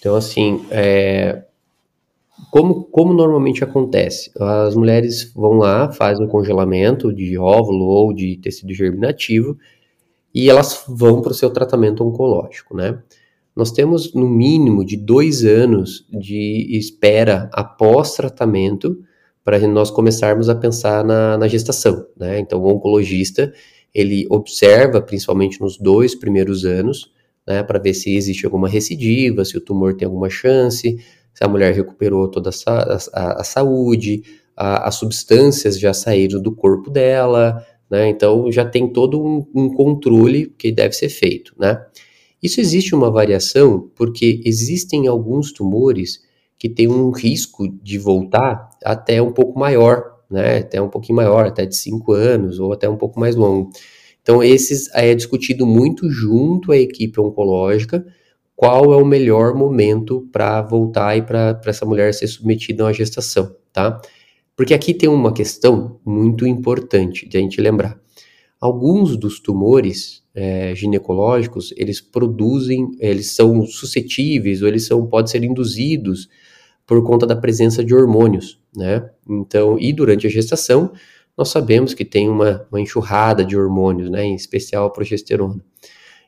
Então, 0.00 0.16
assim, 0.16 0.66
é, 0.68 1.44
como, 2.50 2.82
como 2.84 3.14
normalmente 3.14 3.62
acontece? 3.62 4.32
As 4.36 4.74
mulheres 4.74 5.32
vão 5.32 5.52
lá, 5.52 5.92
fazem 5.92 6.26
o 6.26 6.28
congelamento 6.28 7.14
de 7.14 7.38
óvulo 7.38 7.84
ou 7.84 8.12
de 8.12 8.36
tecido 8.38 8.74
germinativo 8.74 9.56
e 10.34 10.50
elas 10.50 10.84
vão 10.88 11.22
para 11.22 11.30
o 11.30 11.34
seu 11.34 11.50
tratamento 11.50 12.04
oncológico, 12.04 12.76
né? 12.76 13.00
Nós 13.54 13.70
temos 13.70 14.12
no 14.12 14.28
mínimo 14.28 14.84
de 14.84 14.96
dois 14.96 15.44
anos 15.44 16.04
de 16.10 16.66
espera 16.76 17.48
após 17.52 18.14
tratamento 18.14 19.04
para 19.44 19.58
nós 19.66 19.90
começarmos 19.90 20.48
a 20.48 20.54
pensar 20.54 21.04
na, 21.04 21.36
na 21.36 21.48
gestação, 21.48 22.06
né? 22.16 22.38
Então, 22.38 22.60
o 22.60 22.68
oncologista 22.68 23.52
ele 23.94 24.26
observa, 24.30 25.02
principalmente 25.02 25.60
nos 25.60 25.76
dois 25.78 26.14
primeiros 26.14 26.64
anos, 26.64 27.10
né, 27.46 27.62
para 27.62 27.78
ver 27.78 27.94
se 27.94 28.14
existe 28.14 28.46
alguma 28.46 28.68
recidiva, 28.68 29.44
se 29.44 29.56
o 29.56 29.60
tumor 29.60 29.94
tem 29.94 30.06
alguma 30.06 30.30
chance, 30.30 30.98
se 31.34 31.44
a 31.44 31.48
mulher 31.48 31.74
recuperou 31.74 32.28
toda 32.30 32.50
a, 32.66 32.98
a, 33.12 33.40
a 33.40 33.44
saúde, 33.44 34.22
a, 34.56 34.88
as 34.88 34.94
substâncias 34.96 35.78
já 35.78 35.92
saíram 35.92 36.40
do 36.40 36.54
corpo 36.54 36.90
dela, 36.90 37.64
né? 37.90 38.08
Então 38.08 38.50
já 38.50 38.64
tem 38.64 38.90
todo 38.90 39.22
um, 39.22 39.46
um, 39.54 39.68
controle 39.74 40.46
que 40.58 40.70
deve 40.72 40.94
ser 40.94 41.08
feito, 41.08 41.54
né? 41.58 41.84
Isso 42.42 42.60
existe 42.60 42.94
uma 42.94 43.10
variação 43.10 43.90
porque 43.94 44.40
existem 44.44 45.06
alguns 45.06 45.52
tumores 45.52 46.20
que 46.62 46.68
têm 46.68 46.86
um 46.86 47.10
risco 47.10 47.66
de 47.82 47.98
voltar 47.98 48.70
até 48.84 49.20
um 49.20 49.32
pouco 49.32 49.58
maior, 49.58 50.20
né? 50.30 50.58
Até 50.58 50.80
um 50.80 50.88
pouquinho 50.88 51.16
maior, 51.16 51.44
até 51.44 51.66
de 51.66 51.74
5 51.74 52.12
anos 52.12 52.60
ou 52.60 52.72
até 52.72 52.88
um 52.88 52.96
pouco 52.96 53.18
mais 53.18 53.34
longo. 53.34 53.72
Então, 54.22 54.40
esses 54.40 54.88
é 54.94 55.12
discutido 55.12 55.66
muito 55.66 56.08
junto 56.08 56.70
à 56.70 56.76
equipe 56.76 57.20
oncológica 57.20 58.06
qual 58.54 58.92
é 58.92 58.96
o 58.96 59.04
melhor 59.04 59.56
momento 59.56 60.28
para 60.30 60.62
voltar 60.62 61.16
e 61.16 61.22
para 61.22 61.60
essa 61.66 61.84
mulher 61.84 62.14
ser 62.14 62.28
submetida 62.28 62.84
a 62.84 62.86
uma 62.86 62.92
gestação, 62.92 63.56
tá? 63.72 64.00
Porque 64.54 64.72
aqui 64.72 64.94
tem 64.94 65.08
uma 65.08 65.32
questão 65.32 65.98
muito 66.06 66.46
importante 66.46 67.28
de 67.28 67.38
a 67.38 67.40
gente 67.40 67.60
lembrar. 67.60 67.98
Alguns 68.60 69.16
dos 69.16 69.40
tumores 69.40 70.22
é, 70.32 70.76
ginecológicos, 70.76 71.74
eles 71.76 72.00
produzem, 72.00 72.88
eles 73.00 73.32
são 73.32 73.66
suscetíveis 73.66 74.62
ou 74.62 74.68
eles 74.68 74.86
são, 74.86 75.04
podem 75.08 75.26
ser 75.28 75.42
induzidos 75.42 76.28
por 76.86 77.02
conta 77.04 77.26
da 77.26 77.36
presença 77.36 77.84
de 77.84 77.94
hormônios, 77.94 78.60
né? 78.76 79.08
Então, 79.28 79.78
e 79.78 79.92
durante 79.92 80.26
a 80.26 80.30
gestação, 80.30 80.92
nós 81.36 81.48
sabemos 81.48 81.94
que 81.94 82.04
tem 82.04 82.28
uma, 82.28 82.66
uma 82.70 82.80
enxurrada 82.80 83.44
de 83.44 83.56
hormônios, 83.56 84.10
né, 84.10 84.24
em 84.24 84.34
especial 84.34 84.86
a 84.86 84.90
progesterona. 84.90 85.62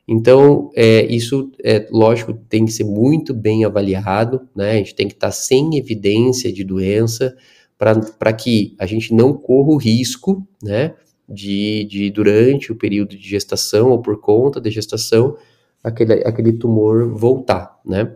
Então, 0.07 0.71
é, 0.75 1.05
isso, 1.07 1.51
é 1.63 1.87
lógico, 1.91 2.35
tem 2.49 2.65
que 2.65 2.73
ser 2.73 2.85
muito 2.85 3.33
bem 3.33 3.65
avaliado, 3.65 4.49
né, 4.55 4.73
a 4.73 4.77
gente 4.77 4.95
tem 4.95 5.09
que 5.09 5.15
estar 5.15 5.31
sem 5.31 5.77
evidência 5.77 6.53
de 6.53 6.65
doença 6.65 7.37
para 7.79 8.33
que 8.33 8.75
a 8.79 8.87
gente 8.87 9.13
não 9.15 9.33
corra 9.33 9.71
o 9.71 9.77
risco, 9.77 10.47
né, 10.63 10.95
de, 11.29 11.85
de 11.85 12.11
durante 12.11 12.71
o 12.71 12.77
período 12.77 13.17
de 13.17 13.29
gestação 13.29 13.91
ou 13.91 14.01
por 14.01 14.21
conta 14.21 14.61
da 14.61 14.69
gestação, 14.69 15.37
aquele, 15.83 16.15
aquele 16.27 16.53
tumor 16.53 17.09
voltar, 17.15 17.79
né. 17.85 18.15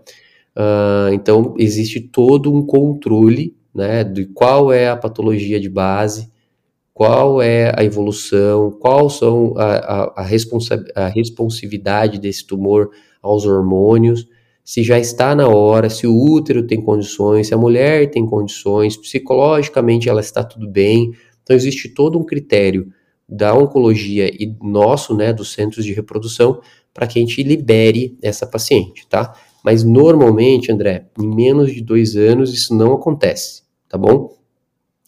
Uh, 0.58 1.14
então, 1.14 1.54
existe 1.56 2.00
todo 2.00 2.52
um 2.52 2.66
controle, 2.66 3.56
né, 3.72 4.02
de 4.02 4.26
qual 4.26 4.72
é 4.72 4.88
a 4.88 4.96
patologia 4.96 5.60
de 5.60 5.68
base, 5.68 6.28
qual 6.92 7.40
é 7.40 7.72
a 7.76 7.84
evolução, 7.84 8.72
qual 8.72 9.08
são 9.08 9.54
a, 9.56 9.76
a, 9.76 10.12
a, 10.16 10.22
responsa 10.24 10.84
a 10.96 11.06
responsividade 11.06 12.18
desse 12.18 12.44
tumor 12.44 12.90
aos 13.22 13.46
hormônios, 13.46 14.26
se 14.64 14.82
já 14.82 14.98
está 14.98 15.32
na 15.32 15.46
hora, 15.46 15.88
se 15.88 16.08
o 16.08 16.14
útero 16.14 16.66
tem 16.66 16.82
condições, 16.82 17.46
se 17.46 17.54
a 17.54 17.56
mulher 17.56 18.10
tem 18.10 18.26
condições, 18.26 18.96
psicologicamente 18.96 20.08
ela 20.08 20.20
está 20.20 20.42
tudo 20.42 20.68
bem. 20.68 21.12
Então 21.42 21.54
existe 21.54 21.88
todo 21.88 22.18
um 22.18 22.24
critério 22.24 22.92
da 23.28 23.54
oncologia 23.54 24.28
e 24.28 24.56
nosso, 24.60 25.14
né, 25.14 25.32
dos 25.32 25.52
centros 25.52 25.84
de 25.84 25.92
reprodução, 25.92 26.60
para 26.92 27.06
que 27.06 27.18
a 27.18 27.22
gente 27.22 27.42
libere 27.44 28.18
essa 28.20 28.46
paciente, 28.46 29.06
tá? 29.08 29.34
Mas 29.68 29.84
normalmente, 29.84 30.72
André, 30.72 31.08
em 31.20 31.28
menos 31.28 31.74
de 31.74 31.82
dois 31.82 32.16
anos 32.16 32.54
isso 32.54 32.74
não 32.74 32.94
acontece, 32.94 33.64
tá 33.86 33.98
bom? 33.98 34.34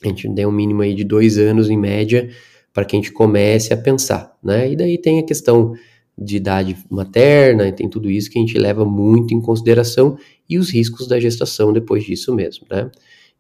A 0.04 0.08
gente 0.08 0.30
tem 0.34 0.44
um 0.44 0.52
mínimo 0.52 0.82
aí 0.82 0.92
de 0.92 1.02
dois 1.02 1.38
anos 1.38 1.70
em 1.70 1.78
média 1.78 2.28
para 2.70 2.84
que 2.84 2.94
a 2.94 2.98
gente 2.98 3.10
comece 3.10 3.72
a 3.72 3.76
pensar, 3.78 4.36
né? 4.44 4.70
E 4.70 4.76
daí 4.76 4.98
tem 4.98 5.18
a 5.18 5.22
questão 5.22 5.72
de 6.18 6.36
idade 6.36 6.76
materna, 6.90 7.72
tem 7.72 7.88
tudo 7.88 8.10
isso 8.10 8.30
que 8.30 8.38
a 8.38 8.42
gente 8.42 8.58
leva 8.58 8.84
muito 8.84 9.32
em 9.32 9.40
consideração 9.40 10.18
e 10.46 10.58
os 10.58 10.68
riscos 10.68 11.08
da 11.08 11.18
gestação 11.18 11.72
depois 11.72 12.04
disso 12.04 12.34
mesmo, 12.34 12.66
né? 12.70 12.90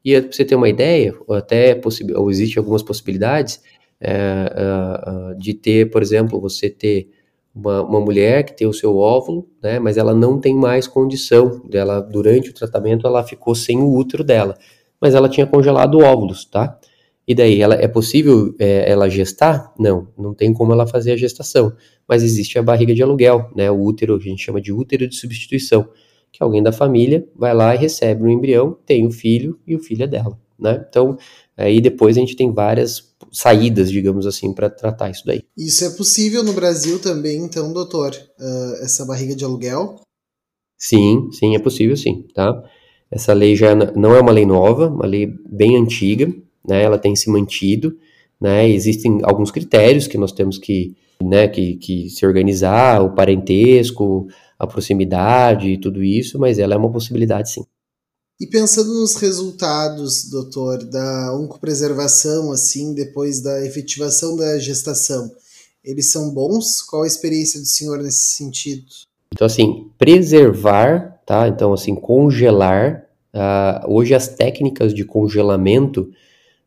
E 0.02 0.18
para 0.18 0.32
você 0.32 0.42
ter 0.42 0.54
uma 0.54 0.70
ideia, 0.70 1.14
ou 1.26 1.36
até 1.36 1.78
ou 2.16 2.30
existe 2.30 2.58
algumas 2.58 2.82
possibilidades 2.82 3.60
é, 4.00 4.10
é, 4.10 5.34
de 5.34 5.52
ter, 5.52 5.90
por 5.90 6.00
exemplo, 6.00 6.40
você 6.40 6.70
ter 6.70 7.10
uma, 7.54 7.82
uma, 7.82 8.00
mulher 8.00 8.44
que 8.44 8.56
tem 8.56 8.66
o 8.66 8.72
seu 8.72 8.96
óvulo, 8.96 9.48
né, 9.62 9.78
mas 9.78 9.96
ela 9.96 10.14
não 10.14 10.38
tem 10.38 10.54
mais 10.54 10.86
condição 10.86 11.60
dela 11.68 12.00
durante 12.00 12.50
o 12.50 12.54
tratamento 12.54 13.06
ela 13.06 13.24
ficou 13.24 13.54
sem 13.54 13.78
o 13.78 13.92
útero 13.92 14.22
dela 14.22 14.56
mas 15.00 15.14
ela 15.14 15.28
tinha 15.28 15.46
congelado 15.46 15.98
óvulos, 15.98 16.44
tá? 16.44 16.78
E 17.26 17.34
daí, 17.34 17.60
ela, 17.60 17.74
é 17.74 17.88
possível 17.88 18.54
é, 18.58 18.90
ela 18.90 19.08
gestar? 19.08 19.72
Não, 19.78 20.08
não 20.18 20.34
tem 20.34 20.52
como 20.52 20.72
ela 20.72 20.86
fazer 20.86 21.12
a 21.12 21.16
gestação, 21.16 21.72
mas 22.06 22.22
existe 22.22 22.58
a 22.58 22.62
barriga 22.62 22.92
de 22.92 23.02
aluguel, 23.02 23.50
né? 23.56 23.70
O 23.70 23.80
útero, 23.80 24.16
a 24.16 24.18
gente 24.18 24.42
chama 24.42 24.60
de 24.60 24.72
útero 24.72 25.08
de 25.08 25.16
substituição, 25.16 25.88
que 26.32 26.42
alguém 26.42 26.62
da 26.62 26.72
família 26.72 27.26
vai 27.34 27.54
lá 27.54 27.74
e 27.74 27.78
recebe 27.78 28.22
um 28.22 28.28
embrião, 28.28 28.76
tem 28.84 29.06
o 29.06 29.10
filho 29.10 29.58
e 29.66 29.74
o 29.74 29.80
filho 29.80 30.04
é 30.04 30.06
dela, 30.06 30.38
né? 30.60 30.84
Então, 30.88 31.16
aí 31.56 31.80
depois 31.80 32.16
a 32.16 32.20
gente 32.20 32.36
tem 32.36 32.52
várias 32.52 33.10
saídas, 33.32 33.90
digamos 33.90 34.26
assim, 34.26 34.52
para 34.52 34.68
tratar 34.68 35.10
isso 35.10 35.24
daí. 35.24 35.42
Isso 35.56 35.84
é 35.84 35.90
possível 35.90 36.42
no 36.42 36.52
Brasil 36.52 36.98
também, 36.98 37.38
então, 37.38 37.72
doutor, 37.72 38.12
uh, 38.38 38.82
essa 38.82 39.04
barriga 39.04 39.34
de 39.34 39.44
aluguel? 39.44 40.00
Sim, 40.76 41.28
sim, 41.32 41.54
é 41.54 41.58
possível 41.58 41.96
sim, 41.96 42.24
tá? 42.34 42.62
Essa 43.10 43.32
lei 43.32 43.56
já 43.56 43.74
não 43.74 44.14
é 44.14 44.20
uma 44.20 44.32
lei 44.32 44.46
nova, 44.46 44.88
uma 44.88 45.06
lei 45.06 45.26
bem 45.48 45.76
antiga, 45.76 46.32
né? 46.66 46.82
Ela 46.82 46.98
tem 46.98 47.14
se 47.14 47.28
mantido, 47.28 47.96
né? 48.40 48.68
Existem 48.68 49.18
alguns 49.22 49.50
critérios 49.50 50.06
que 50.06 50.16
nós 50.16 50.32
temos 50.32 50.58
que, 50.58 50.96
né, 51.22 51.48
que, 51.48 51.76
que 51.76 52.08
se 52.08 52.24
organizar, 52.24 53.02
o 53.02 53.14
parentesco, 53.14 54.26
a 54.58 54.66
proximidade 54.66 55.68
e 55.68 55.78
tudo 55.78 56.02
isso, 56.02 56.38
mas 56.38 56.58
ela 56.58 56.74
é 56.74 56.76
uma 56.76 56.92
possibilidade 56.92 57.50
sim. 57.50 57.64
E 58.40 58.46
pensando 58.46 58.94
nos 58.94 59.16
resultados, 59.16 60.30
doutor, 60.30 60.82
da 60.84 61.36
oncopreservação, 61.36 62.50
assim, 62.50 62.94
depois 62.94 63.40
da 63.40 63.64
efetivação 63.66 64.34
da 64.36 64.58
gestação, 64.58 65.30
eles 65.84 66.10
são 66.10 66.32
bons? 66.32 66.80
Qual 66.82 67.02
a 67.02 67.06
experiência 67.06 67.60
do 67.60 67.66
senhor 67.66 67.98
nesse 68.02 68.36
sentido? 68.36 68.86
Então, 69.32 69.46
assim, 69.46 69.90
preservar 69.98 71.20
tá? 71.30 71.46
Então, 71.46 71.72
assim, 71.72 71.94
congelar. 71.94 73.04
Uh, 73.32 73.94
hoje 73.94 74.12
as 74.12 74.26
técnicas 74.26 74.92
de 74.92 75.04
congelamento, 75.04 76.10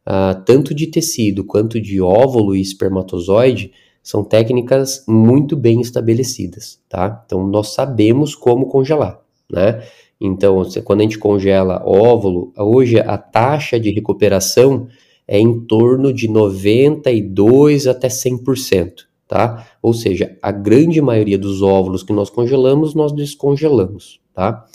uh, 0.07 0.41
tanto 0.45 0.73
de 0.73 0.87
tecido 0.87 1.43
quanto 1.43 1.81
de 1.81 1.99
óvulo 1.99 2.55
e 2.55 2.61
espermatozoide, 2.61 3.73
são 4.01 4.23
técnicas 4.23 5.03
muito 5.05 5.57
bem 5.57 5.81
estabelecidas, 5.81 6.79
tá? 6.87 7.23
Então, 7.25 7.45
nós 7.45 7.73
sabemos 7.73 8.35
como 8.35 8.67
congelar, 8.67 9.19
né? 9.51 9.83
Então, 10.19 10.61
quando 10.83 11.01
a 11.01 11.03
gente 11.03 11.17
congela 11.17 11.81
óvulo, 11.85 12.53
hoje 12.57 12.99
a 12.99 13.17
taxa 13.17 13.79
de 13.79 13.91
recuperação 13.91 14.87
é 15.27 15.39
em 15.39 15.59
torno 15.61 16.13
de 16.13 16.27
92 16.27 17.87
até 17.87 18.07
100%, 18.07 19.05
tá? 19.27 19.67
Ou 19.81 19.93
seja, 19.93 20.37
a 20.41 20.51
grande 20.51 21.01
maioria 21.01 21.37
dos 21.37 21.61
óvulos 21.61 22.03
que 22.03 22.13
nós 22.13 22.29
congelamos, 22.29 22.93
nós 22.93 23.11
descongelamos, 23.11 24.19
tá? 24.33 24.65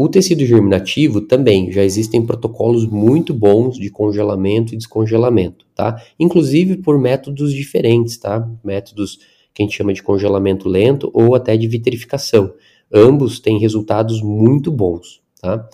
O 0.00 0.08
tecido 0.08 0.46
germinativo 0.46 1.20
também, 1.22 1.72
já 1.72 1.82
existem 1.82 2.24
protocolos 2.24 2.86
muito 2.86 3.34
bons 3.34 3.76
de 3.76 3.90
congelamento 3.90 4.72
e 4.72 4.76
descongelamento, 4.76 5.66
tá? 5.74 6.00
Inclusive 6.20 6.76
por 6.76 6.98
métodos 6.98 7.52
diferentes, 7.52 8.16
tá? 8.16 8.48
Métodos 8.62 9.18
que 9.52 9.60
a 9.60 9.66
gente 9.66 9.76
chama 9.76 9.92
de 9.92 10.00
congelamento 10.00 10.68
lento 10.68 11.10
ou 11.12 11.34
até 11.34 11.56
de 11.56 11.66
vitrificação. 11.66 12.54
Ambos 12.92 13.38
têm 13.40 13.58
resultados 13.58 14.22
muito 14.22 14.70
bons, 14.70 15.20
tá? 15.40 15.68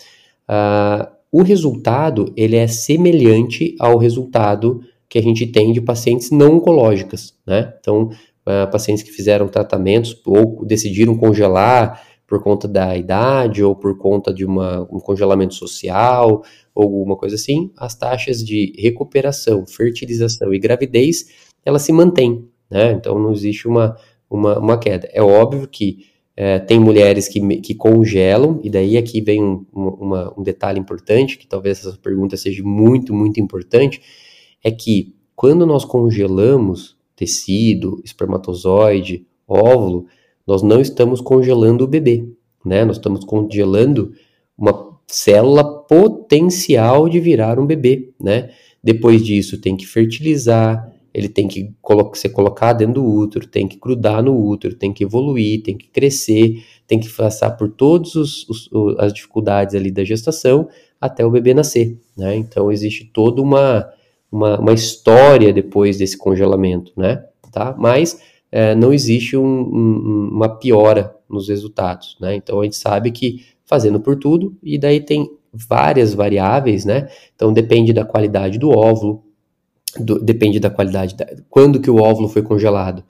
Uh, 0.49 1.15
o 1.33 1.43
resultado, 1.43 2.33
ele 2.37 2.55
é 2.55 2.69
semelhante 2.69 3.75
ao 3.81 3.99
resultado 3.99 4.81
que 5.09 5.19
a 5.19 5.23
gente 5.23 5.47
tem 5.47 5.73
de 5.73 5.81
pacientes 5.81 6.31
não 6.31 6.59
oncológicas, 6.59 7.35
né? 7.47 7.75
Então, 7.81 8.05
uh, 8.05 8.71
pacientes 8.71 9.03
que 9.03 9.11
fizeram 9.11 9.49
tratamentos 9.49 10.21
ou 10.25 10.65
decidiram 10.65 11.17
congelar 11.17 12.03
por 12.27 12.43
conta 12.43 12.67
da 12.67 12.97
idade 12.97 13.63
ou 13.63 13.75
por 13.75 13.99
conta 13.99 14.33
de 14.33 14.45
uma, 14.45 14.83
um 14.83 15.01
congelamento 15.01 15.55
social 15.55 16.43
ou 16.75 16.85
alguma 16.85 17.17
coisa 17.17 17.35
assim, 17.35 17.71
as 17.77 17.95
taxas 17.95 18.45
de 18.45 18.73
recuperação, 18.79 19.67
fertilização 19.67 20.53
e 20.55 20.59
gravidez, 20.59 21.27
elas 21.65 21.83
se 21.83 21.93
mantêm, 21.93 22.49
né? 22.71 22.93
Então, 22.93 23.19
não 23.19 23.33
existe 23.33 23.67
uma, 23.67 23.97
uma, 24.31 24.59
uma 24.59 24.79
queda. 24.79 25.09
É 25.13 25.23
óbvio 25.23 25.67
que 25.67 26.07
é, 26.37 26.59
tem 26.59 26.81
mulheres 26.81 27.29
que, 27.29 27.41
que 27.61 27.75
congelam, 27.75 28.61
e 28.63 28.69
daí 28.69 28.97
aqui 28.97 29.21
vem 29.21 29.43
um, 29.43 29.65
uma, 29.73 30.35
um 30.37 30.43
detalhe 30.43 30.81
importante, 30.81 31.39
que 31.39 31.47
talvez 31.47 31.79
essa 31.79 31.97
pergunta 31.97 32.37
seja 32.37 32.63
muito, 32.65 33.15
muito 33.15 33.41
importante, 33.41 34.01
é 34.63 34.71
que 34.71 35.15
quando 35.37 35.65
nós 35.67 35.85
congelamos 35.85 36.97
tecido, 37.15 38.01
espermatozoide, 38.05 39.27
óvulo, 39.47 40.07
nós 40.47 40.63
não 40.63 40.81
estamos 40.81 41.21
congelando 41.21 41.85
o 41.85 41.89
bebê, 41.89 42.27
né? 42.65 42.85
Nós 42.85 42.97
estamos 42.97 43.25
congelando 43.25 44.13
uma 44.57 44.99
célula 45.07 45.65
potencial 45.85 47.09
de 47.09 47.21
virar 47.21 47.59
um 47.59 47.67
bebê, 47.67 48.13
né? 48.21 48.51
Depois 48.83 49.25
disso 49.25 49.61
tem 49.61 49.77
que 49.77 49.87
fertilizar, 49.87 50.93
ele 51.15 51.29
tem 51.29 51.47
que 51.47 51.73
ser 52.15 52.31
colocado 52.31 52.79
dentro 52.79 52.95
do 52.95 53.05
útero, 53.05 53.47
tem 53.47 53.69
que 53.69 53.79
grudar 53.79 54.21
no 54.21 54.37
útero, 54.37 54.75
tem 54.75 54.93
que 54.93 55.05
evoluir, 55.05 55.63
tem 55.63 55.77
que 55.77 55.87
crescer, 55.87 56.65
tem 56.89 56.99
que 56.99 57.09
passar 57.09 57.53
por 57.53 57.71
todas 57.71 58.45
as 58.99 59.13
dificuldades 59.13 59.77
ali 59.77 59.93
da 59.93 60.03
gestação 60.03 60.69
até 61.01 61.25
o 61.25 61.31
bebê 61.31 61.55
nascer, 61.55 61.97
né? 62.17 62.37
Então 62.37 62.73
existe 62.73 63.05
toda 63.05 63.41
uma, 63.41 63.89
uma, 64.31 64.59
uma 64.59 64.73
história 64.73 65.53
depois 65.53 65.99
desse 65.99 66.19
congelamento, 66.19 66.93
né? 66.97 67.25
Tá? 67.53 67.75
Mas 67.79 68.21
é, 68.51 68.75
não 68.75 68.93
existe 68.93 69.37
um, 69.37 69.45
um, 69.45 70.29
uma 70.33 70.49
piora 70.49 71.15
nos 71.31 71.49
resultados, 71.49 72.17
né? 72.21 72.35
Então 72.35 72.61
a 72.61 72.65
gente 72.65 72.77
sabe 72.77 73.13
que 73.13 73.45
fazendo 73.65 74.01
por 74.01 74.17
tudo, 74.17 74.57
e 74.63 74.77
daí 74.77 75.01
tem 75.01 75.31
várias 75.53 76.13
variáveis, 76.13 76.85
né? 76.85 77.09
Então 77.37 77.53
depende 77.53 77.93
da 77.93 78.05
qualidade 78.05 78.59
do 78.59 78.71
óvulo, 78.71 79.23
do, 79.99 80.19
depende 80.19 80.59
da 80.61 80.71
qualidade, 80.71 81.17
da, 81.17 81.27
quando 81.49 81.81
que 81.81 81.91
o 81.91 81.97
óvulo 81.97 82.29
foi 82.29 82.43
congelado. 82.43 83.05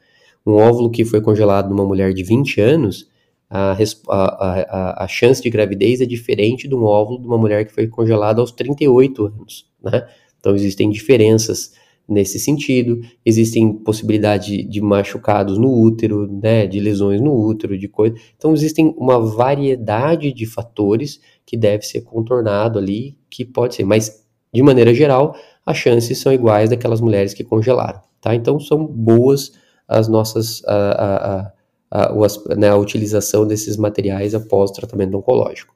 Um 0.46 0.54
óvulo 0.54 0.90
que 0.90 1.04
foi 1.04 1.20
congelado 1.20 1.70
numa 1.70 1.84
mulher 1.84 2.12
de 2.12 2.22
20 2.22 2.60
anos, 2.60 3.08
a, 3.48 3.76
a, 4.08 4.14
a, 4.14 5.04
a 5.04 5.08
chance 5.08 5.42
de 5.42 5.48
gravidez 5.48 6.00
é 6.00 6.06
diferente 6.06 6.66
de 6.66 6.74
um 6.74 6.84
óvulo 6.84 7.20
de 7.20 7.26
uma 7.26 7.38
mulher 7.38 7.64
que 7.64 7.72
foi 7.72 7.86
congelada 7.86 8.40
aos 8.40 8.52
38 8.52 9.26
anos, 9.26 9.66
né? 9.82 10.06
Então 10.40 10.54
existem 10.54 10.90
diferenças 10.90 11.72
nesse 12.06 12.38
sentido, 12.38 13.00
existem 13.24 13.72
possibilidade 13.72 14.62
de, 14.62 14.80
machucados 14.80 15.56
no 15.56 15.72
útero, 15.72 16.30
né, 16.30 16.66
de 16.66 16.78
lesões 16.78 17.20
no 17.20 17.34
útero, 17.34 17.78
de 17.78 17.88
coisa. 17.88 18.14
Então 18.36 18.52
existem 18.52 18.94
uma 18.98 19.18
variedade 19.18 20.32
de 20.32 20.44
fatores 20.44 21.20
que 21.46 21.56
deve 21.56 21.84
ser 21.84 22.02
contornado 22.02 22.78
ali, 22.78 23.16
que 23.30 23.44
pode 23.44 23.74
ser, 23.74 23.84
mas 23.84 24.22
de 24.52 24.62
maneira 24.62 24.92
geral, 24.94 25.34
as 25.64 25.76
chances 25.76 26.18
são 26.18 26.32
iguais 26.32 26.70
daquelas 26.70 27.00
mulheres 27.00 27.34
que 27.34 27.44
congelaram, 27.44 28.00
tá? 28.20 28.34
Então 28.34 28.60
são 28.60 28.84
boas 28.86 29.52
as 29.86 30.08
nossas 30.08 30.62
a, 30.66 30.74
a, 30.74 31.52
a, 31.90 32.06
a, 32.06 32.54
né, 32.56 32.74
utilização 32.74 33.46
desses 33.46 33.76
materiais 33.76 34.34
após 34.34 34.70
o 34.70 34.74
tratamento 34.74 35.16
oncológico. 35.16 35.74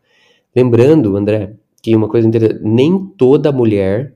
Lembrando, 0.54 1.16
André, 1.16 1.54
que 1.82 1.94
uma 1.94 2.08
coisa 2.08 2.26
interessante, 2.26 2.62
nem 2.64 3.06
toda 3.16 3.52
mulher 3.52 4.14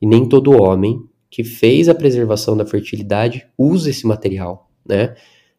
e 0.00 0.06
nem 0.06 0.28
todo 0.28 0.60
homem 0.60 1.02
que 1.30 1.44
fez 1.44 1.88
a 1.88 1.94
preservação 1.94 2.56
da 2.56 2.66
fertilidade 2.66 3.46
usa 3.56 3.90
esse 3.90 4.06
material, 4.06 4.70
né? 4.86 5.14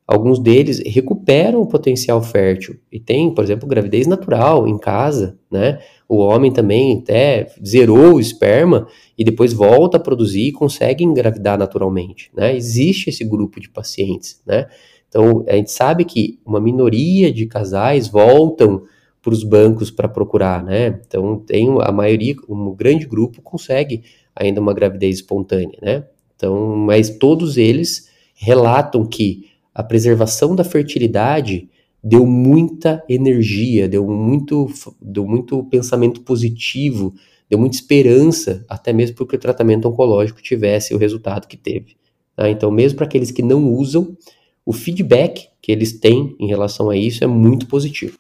Alguns 0.05 0.37
deles 0.37 0.81
recuperam 0.85 1.61
o 1.61 1.67
potencial 1.67 2.21
fértil 2.21 2.77
e 2.91 2.99
tem, 2.99 3.33
por 3.33 3.43
exemplo, 3.43 3.67
gravidez 3.67 4.05
natural 4.05 4.67
em 4.67 4.77
casa, 4.77 5.39
né? 5.49 5.79
O 6.13 6.17
homem 6.17 6.51
também 6.51 6.99
até 6.99 7.51
zerou 7.65 8.13
o 8.13 8.19
esperma 8.19 8.87
e 9.17 9.23
depois 9.23 9.51
volta 9.51 9.97
a 9.97 9.99
produzir 9.99 10.49
e 10.49 10.51
consegue 10.51 11.03
engravidar 11.03 11.57
naturalmente, 11.57 12.29
né? 12.35 12.55
Existe 12.55 13.09
esse 13.09 13.23
grupo 13.23 13.59
de 13.59 13.67
pacientes, 13.67 14.39
né? 14.45 14.67
Então, 15.09 15.43
a 15.47 15.55
gente 15.55 15.71
sabe 15.71 16.05
que 16.05 16.39
uma 16.45 16.61
minoria 16.61 17.33
de 17.33 17.47
casais 17.47 18.07
voltam 18.07 18.83
para 19.23 19.33
os 19.33 19.43
bancos 19.43 19.89
para 19.89 20.07
procurar, 20.07 20.63
né? 20.63 21.01
Então, 21.07 21.39
tem 21.39 21.67
a 21.81 21.91
maioria, 21.91 22.35
um 22.47 22.75
grande 22.75 23.07
grupo 23.07 23.41
consegue 23.41 24.03
ainda 24.35 24.61
uma 24.61 24.71
gravidez 24.71 25.15
espontânea, 25.15 25.79
né? 25.81 26.03
Então, 26.35 26.75
mas 26.75 27.09
todos 27.09 27.57
eles 27.57 28.07
relatam 28.35 29.03
que 29.03 29.49
a 29.73 29.81
preservação 29.81 30.55
da 30.55 30.63
fertilidade 30.63 31.67
deu 32.03 32.25
muita 32.25 33.03
energia, 33.07 33.87
deu 33.87 34.05
muito, 34.05 34.67
deu 35.01 35.25
muito 35.25 35.63
pensamento 35.65 36.21
positivo, 36.21 37.13
deu 37.49 37.57
muita 37.57 37.77
esperança, 37.77 38.65
até 38.67 38.91
mesmo 38.91 39.15
porque 39.15 39.37
o 39.37 39.39
tratamento 39.39 39.87
oncológico 39.87 40.41
tivesse 40.41 40.93
o 40.93 40.97
resultado 40.97 41.47
que 41.47 41.55
teve. 41.55 41.95
Tá? 42.35 42.49
Então, 42.49 42.69
mesmo 42.69 42.97
para 42.97 43.05
aqueles 43.05 43.31
que 43.31 43.41
não 43.41 43.73
usam, 43.73 44.17
o 44.65 44.73
feedback 44.73 45.47
que 45.61 45.71
eles 45.71 45.93
têm 45.93 46.35
em 46.39 46.47
relação 46.47 46.89
a 46.89 46.97
isso 46.97 47.23
é 47.23 47.27
muito 47.27 47.67
positivo. 47.67 48.17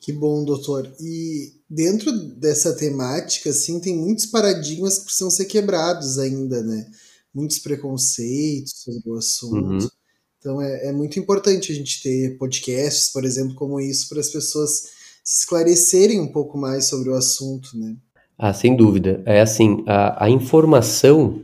Que 0.00 0.12
bom, 0.12 0.44
doutor. 0.44 0.92
E 1.00 1.52
dentro 1.70 2.10
dessa 2.36 2.74
temática, 2.74 3.50
assim, 3.50 3.78
tem 3.78 3.96
muitos 3.96 4.26
paradigmas 4.26 4.98
que 4.98 5.04
precisam 5.04 5.30
ser 5.30 5.44
quebrados 5.44 6.18
ainda, 6.18 6.60
né? 6.60 6.86
Muitos 7.32 7.60
preconceitos 7.60 8.72
sobre 8.82 9.10
o 9.10 9.14
assunto. 9.14 9.84
Uhum. 9.84 9.88
Então 10.42 10.60
é, 10.60 10.88
é 10.88 10.92
muito 10.92 11.20
importante 11.20 11.70
a 11.70 11.74
gente 11.74 12.02
ter 12.02 12.36
podcasts, 12.36 13.12
por 13.12 13.24
exemplo, 13.24 13.54
como 13.54 13.80
isso, 13.80 14.08
para 14.08 14.18
as 14.18 14.28
pessoas 14.28 14.90
se 15.22 15.42
esclarecerem 15.42 16.20
um 16.20 16.26
pouco 16.26 16.58
mais 16.58 16.88
sobre 16.88 17.10
o 17.10 17.14
assunto, 17.14 17.68
né? 17.74 17.94
Ah, 18.36 18.52
sem 18.52 18.74
dúvida. 18.74 19.22
É 19.24 19.40
assim, 19.40 19.84
a, 19.86 20.24
a 20.24 20.28
informação, 20.28 21.42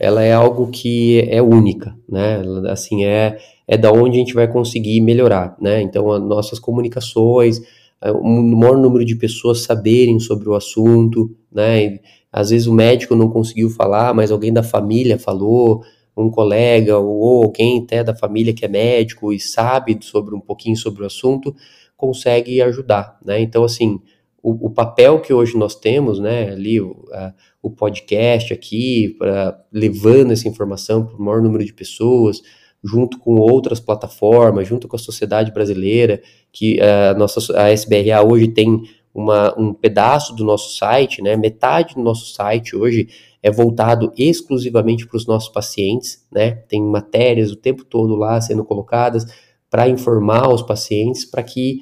ela 0.00 0.22
é 0.22 0.32
algo 0.32 0.70
que 0.70 1.20
é 1.28 1.42
única, 1.42 1.94
né? 2.08 2.42
Assim, 2.70 3.04
é, 3.04 3.38
é 3.68 3.76
da 3.76 3.92
onde 3.92 4.16
a 4.16 4.20
gente 4.20 4.32
vai 4.32 4.50
conseguir 4.50 5.02
melhorar, 5.02 5.54
né? 5.60 5.82
Então, 5.82 6.10
as 6.10 6.22
nossas 6.22 6.58
comunicações, 6.58 7.60
o 8.02 8.56
maior 8.56 8.78
número 8.78 9.04
de 9.04 9.14
pessoas 9.14 9.60
saberem 9.60 10.18
sobre 10.18 10.48
o 10.48 10.54
assunto, 10.54 11.36
né? 11.52 12.00
Às 12.32 12.48
vezes 12.48 12.66
o 12.66 12.72
médico 12.72 13.14
não 13.14 13.28
conseguiu 13.28 13.68
falar, 13.68 14.14
mas 14.14 14.30
alguém 14.30 14.50
da 14.50 14.62
família 14.62 15.18
falou, 15.18 15.84
um 16.16 16.30
colega 16.30 16.98
ou 16.98 17.44
alguém 17.44 17.82
até 17.82 18.04
da 18.04 18.14
família 18.14 18.52
que 18.52 18.64
é 18.64 18.68
médico 18.68 19.32
e 19.32 19.40
sabe 19.40 19.98
sobre 20.02 20.34
um 20.34 20.40
pouquinho 20.40 20.76
sobre 20.76 21.02
o 21.02 21.06
assunto, 21.06 21.54
consegue 21.96 22.60
ajudar, 22.60 23.18
né? 23.24 23.40
Então, 23.40 23.64
assim, 23.64 24.00
o, 24.42 24.66
o 24.66 24.70
papel 24.70 25.20
que 25.20 25.32
hoje 25.32 25.56
nós 25.56 25.74
temos, 25.74 26.18
né, 26.18 26.50
ali, 26.50 26.80
o, 26.80 27.04
a, 27.12 27.32
o 27.62 27.70
podcast 27.70 28.52
aqui, 28.52 29.14
pra, 29.18 29.58
levando 29.72 30.32
essa 30.32 30.48
informação 30.48 31.06
para 31.06 31.16
o 31.16 31.22
maior 31.22 31.40
número 31.40 31.64
de 31.64 31.72
pessoas, 31.72 32.42
junto 32.84 33.18
com 33.18 33.36
outras 33.36 33.78
plataformas, 33.78 34.66
junto 34.66 34.88
com 34.88 34.96
a 34.96 34.98
sociedade 34.98 35.52
brasileira, 35.52 36.20
que 36.50 36.80
a 36.80 37.14
nossa 37.14 37.40
a 37.56 37.72
SBRA 37.72 38.22
hoje 38.26 38.48
tem 38.48 38.82
uma, 39.14 39.54
um 39.58 39.74
pedaço 39.74 40.34
do 40.34 40.44
nosso 40.44 40.76
site, 40.76 41.22
né, 41.22 41.36
metade 41.36 41.94
do 41.94 42.02
nosso 42.02 42.32
site 42.32 42.74
hoje 42.74 43.08
é 43.42 43.50
voltado 43.50 44.12
exclusivamente 44.16 45.06
para 45.06 45.16
os 45.16 45.26
nossos 45.26 45.48
pacientes, 45.48 46.24
né? 46.30 46.52
Tem 46.68 46.80
matérias 46.80 47.50
o 47.50 47.56
tempo 47.56 47.84
todo 47.84 48.14
lá 48.14 48.40
sendo 48.40 48.64
colocadas 48.64 49.26
para 49.68 49.88
informar 49.88 50.48
os 50.48 50.62
pacientes, 50.62 51.24
para 51.24 51.42
que 51.42 51.80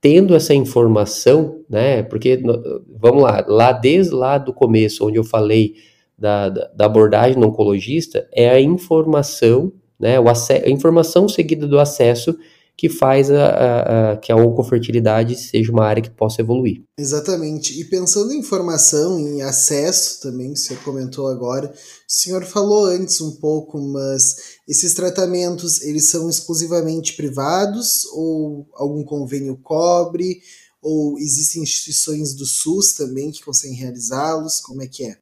tendo 0.00 0.34
essa 0.34 0.54
informação, 0.54 1.64
né? 1.68 2.04
Porque 2.04 2.40
vamos 2.88 3.22
lá, 3.22 3.44
lá 3.48 3.72
desde 3.72 4.14
lá 4.14 4.38
do 4.38 4.52
começo, 4.52 5.04
onde 5.04 5.18
eu 5.18 5.24
falei 5.24 5.74
da, 6.16 6.48
da, 6.48 6.68
da 6.68 6.86
abordagem 6.86 7.38
do 7.38 7.48
oncologista, 7.48 8.28
é 8.32 8.48
a 8.48 8.60
informação, 8.60 9.72
né? 9.98 10.20
O 10.20 10.28
a 10.28 10.70
informação 10.70 11.28
seguida 11.28 11.66
do 11.66 11.80
acesso 11.80 12.38
que 12.76 12.88
faz 12.88 13.30
a, 13.30 13.46
a, 13.46 14.12
a, 14.12 14.16
que 14.16 14.32
a 14.32 14.36
oncofertilidade 14.36 15.36
seja 15.36 15.70
uma 15.70 15.84
área 15.84 16.02
que 16.02 16.10
possa 16.10 16.40
evoluir. 16.40 16.82
Exatamente. 16.98 17.78
E 17.80 17.84
pensando 17.84 18.32
em 18.32 18.42
formação, 18.42 19.18
em 19.18 19.42
acesso 19.42 20.20
também, 20.22 20.52
que 20.52 20.58
o 20.58 20.62
senhor 20.62 20.82
comentou 20.82 21.28
agora, 21.28 21.68
o 21.68 21.72
senhor 22.06 22.44
falou 22.44 22.86
antes 22.86 23.20
um 23.20 23.36
pouco, 23.36 23.78
mas 23.80 24.58
esses 24.68 24.94
tratamentos, 24.94 25.82
eles 25.82 26.08
são 26.08 26.28
exclusivamente 26.28 27.14
privados 27.14 28.04
ou 28.14 28.66
algum 28.74 29.04
convênio 29.04 29.56
cobre? 29.62 30.40
Ou 30.82 31.16
existem 31.18 31.62
instituições 31.62 32.34
do 32.34 32.44
SUS 32.44 32.94
também 32.94 33.30
que 33.30 33.44
conseguem 33.44 33.76
realizá-los? 33.76 34.60
Como 34.60 34.82
é 34.82 34.88
que 34.88 35.04
é? 35.04 35.16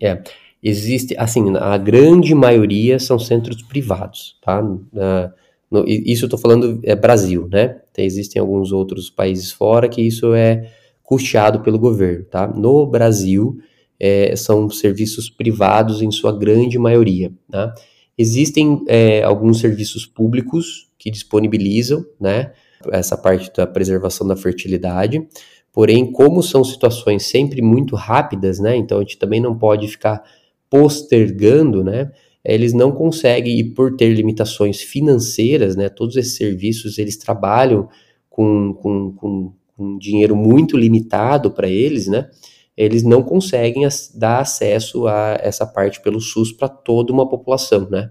É, 0.00 0.22
existe, 0.62 1.16
assim, 1.18 1.56
a 1.56 1.76
grande 1.76 2.34
maioria 2.34 2.98
são 3.00 3.18
centros 3.18 3.60
privados, 3.62 4.38
tá? 4.40 4.62
Uh, 4.62 5.43
no, 5.70 5.84
isso 5.86 6.24
eu 6.24 6.26
estou 6.26 6.38
falando 6.38 6.80
é 6.82 6.94
Brasil, 6.94 7.48
né? 7.50 7.80
Tem, 7.92 8.04
existem 8.04 8.40
alguns 8.40 8.72
outros 8.72 9.10
países 9.10 9.50
fora 9.50 9.88
que 9.88 10.02
isso 10.02 10.34
é 10.34 10.70
custeado 11.02 11.60
pelo 11.60 11.78
governo, 11.78 12.24
tá? 12.24 12.46
No 12.46 12.86
Brasil, 12.86 13.58
é, 13.98 14.34
são 14.36 14.68
serviços 14.68 15.30
privados 15.30 16.02
em 16.02 16.10
sua 16.10 16.36
grande 16.36 16.78
maioria. 16.78 17.32
Né? 17.48 17.72
Existem 18.16 18.84
é, 18.88 19.22
alguns 19.22 19.60
serviços 19.60 20.06
públicos 20.06 20.90
que 20.98 21.10
disponibilizam 21.10 22.04
né, 22.20 22.52
essa 22.92 23.16
parte 23.16 23.52
da 23.54 23.66
preservação 23.66 24.26
da 24.26 24.36
fertilidade, 24.36 25.26
porém, 25.72 26.10
como 26.10 26.42
são 26.42 26.62
situações 26.62 27.26
sempre 27.26 27.60
muito 27.60 27.96
rápidas, 27.96 28.58
né, 28.58 28.76
então 28.76 28.98
a 28.98 29.00
gente 29.00 29.18
também 29.18 29.40
não 29.40 29.56
pode 29.56 29.88
ficar 29.88 30.22
postergando, 30.70 31.82
né, 31.82 32.10
eles 32.44 32.72
não 32.72 32.92
conseguem, 32.92 33.58
e 33.58 33.64
por 33.64 33.96
ter 33.96 34.12
limitações 34.12 34.80
financeiras, 34.80 35.76
né, 35.76 35.88
todos 35.88 36.16
esses 36.16 36.36
serviços 36.36 36.98
eles 36.98 37.16
trabalham 37.16 37.88
com, 38.28 38.74
com, 38.74 39.12
com, 39.12 39.52
com 39.76 39.98
dinheiro 39.98 40.36
muito 40.36 40.76
limitado 40.76 41.50
para 41.50 41.68
eles, 41.68 42.06
né, 42.06 42.28
eles 42.76 43.02
não 43.02 43.22
conseguem 43.22 43.86
dar 44.14 44.40
acesso 44.40 45.06
a 45.06 45.38
essa 45.40 45.64
parte 45.64 46.00
pelo 46.02 46.20
SUS 46.20 46.52
para 46.52 46.68
toda 46.68 47.12
uma 47.12 47.28
população, 47.28 47.88
né? 47.88 48.10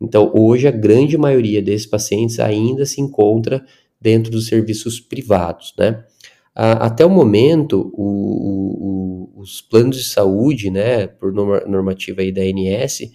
Então, 0.00 0.32
hoje, 0.34 0.66
a 0.66 0.70
grande 0.70 1.18
maioria 1.18 1.60
desses 1.60 1.86
pacientes 1.86 2.38
ainda 2.38 2.86
se 2.86 3.00
encontra 3.00 3.64
dentro 4.00 4.30
dos 4.30 4.46
serviços 4.46 5.00
privados, 5.00 5.74
né? 5.76 6.04
até 6.58 7.06
o 7.06 7.10
momento, 7.10 7.92
o, 7.94 9.30
o, 9.36 9.40
os 9.40 9.60
planos 9.60 9.96
de 9.96 10.04
saúde, 10.04 10.70
né, 10.70 11.06
por 11.06 11.32
normativa 11.32 12.20
aí 12.20 12.32
da 12.32 12.42
ANS, 12.42 13.12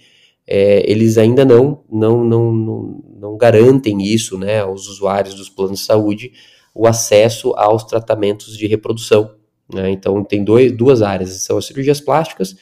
é, 0.48 0.90
eles 0.90 1.18
ainda 1.18 1.46
não, 1.46 1.84
não, 1.92 2.24
não, 2.24 2.52
não, 2.52 3.04
não 3.20 3.38
garantem 3.38 4.02
isso, 4.04 4.38
né, 4.38 4.60
aos 4.62 4.88
usuários 4.88 5.34
dos 5.34 5.50
planos 5.50 5.80
de 5.80 5.86
saúde, 5.86 6.34
o 6.76 6.88
acesso 6.88 7.54
aos 7.56 7.84
tratamentos 7.84 8.58
de 8.58 8.68
reprodução, 8.68 9.36
né? 9.72 9.92
Então, 9.92 10.24
tem 10.24 10.44
dois, 10.44 10.72
duas 10.72 11.02
áreas, 11.02 11.30
são 11.44 11.58
as 11.58 11.66
cirurgias 11.66 12.02
plásticas 12.02 12.56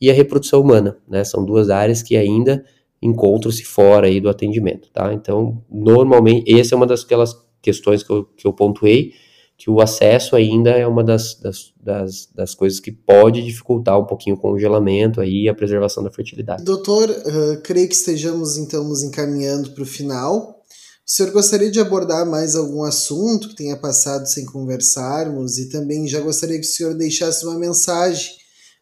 e 0.00 0.10
a 0.10 0.14
reprodução 0.14 0.60
humana, 0.60 0.96
né? 1.08 1.24
São 1.24 1.44
duas 1.44 1.68
áreas 1.68 2.02
que 2.02 2.16
ainda 2.16 2.64
encontram-se 3.02 3.64
fora 3.64 4.06
aí 4.06 4.20
do 4.20 4.28
atendimento, 4.28 4.88
tá? 4.92 5.12
Então, 5.12 5.62
normalmente, 5.70 6.58
essa 6.58 6.74
é 6.74 6.76
uma 6.76 6.86
das 6.86 7.04
aquelas 7.04 7.34
questões 7.60 8.02
que 8.02 8.10
eu, 8.10 8.24
que 8.24 8.46
eu 8.46 8.52
pontuei, 8.52 9.12
que 9.56 9.70
o 9.70 9.80
acesso 9.80 10.36
ainda 10.36 10.70
é 10.70 10.86
uma 10.86 11.02
das, 11.02 11.34
das, 11.34 11.72
das, 11.82 12.28
das 12.34 12.54
coisas 12.54 12.78
que 12.78 12.92
pode 12.92 13.42
dificultar 13.42 13.98
um 13.98 14.04
pouquinho 14.04 14.36
o 14.36 14.40
congelamento 14.40 15.20
aí 15.20 15.44
e 15.44 15.48
a 15.48 15.54
preservação 15.54 16.02
da 16.02 16.10
fertilidade. 16.10 16.62
Doutor, 16.62 17.08
uh, 17.08 17.62
creio 17.62 17.88
que 17.88 17.94
estejamos 17.94 18.58
então 18.58 18.84
nos 18.84 19.02
encaminhando 19.02 19.70
para 19.70 19.82
o 19.82 19.86
final. 19.86 20.60
O 21.06 21.10
senhor 21.10 21.30
gostaria 21.32 21.70
de 21.70 21.80
abordar 21.80 22.26
mais 22.26 22.54
algum 22.54 22.82
assunto 22.82 23.48
que 23.48 23.56
tenha 23.56 23.76
passado 23.76 24.26
sem 24.26 24.44
conversarmos 24.44 25.56
e 25.56 25.68
também 25.68 26.06
já 26.06 26.20
gostaria 26.20 26.58
que 26.58 26.66
o 26.66 26.70
senhor 26.70 26.94
deixasse 26.94 27.46
uma 27.46 27.58
mensagem 27.58 28.32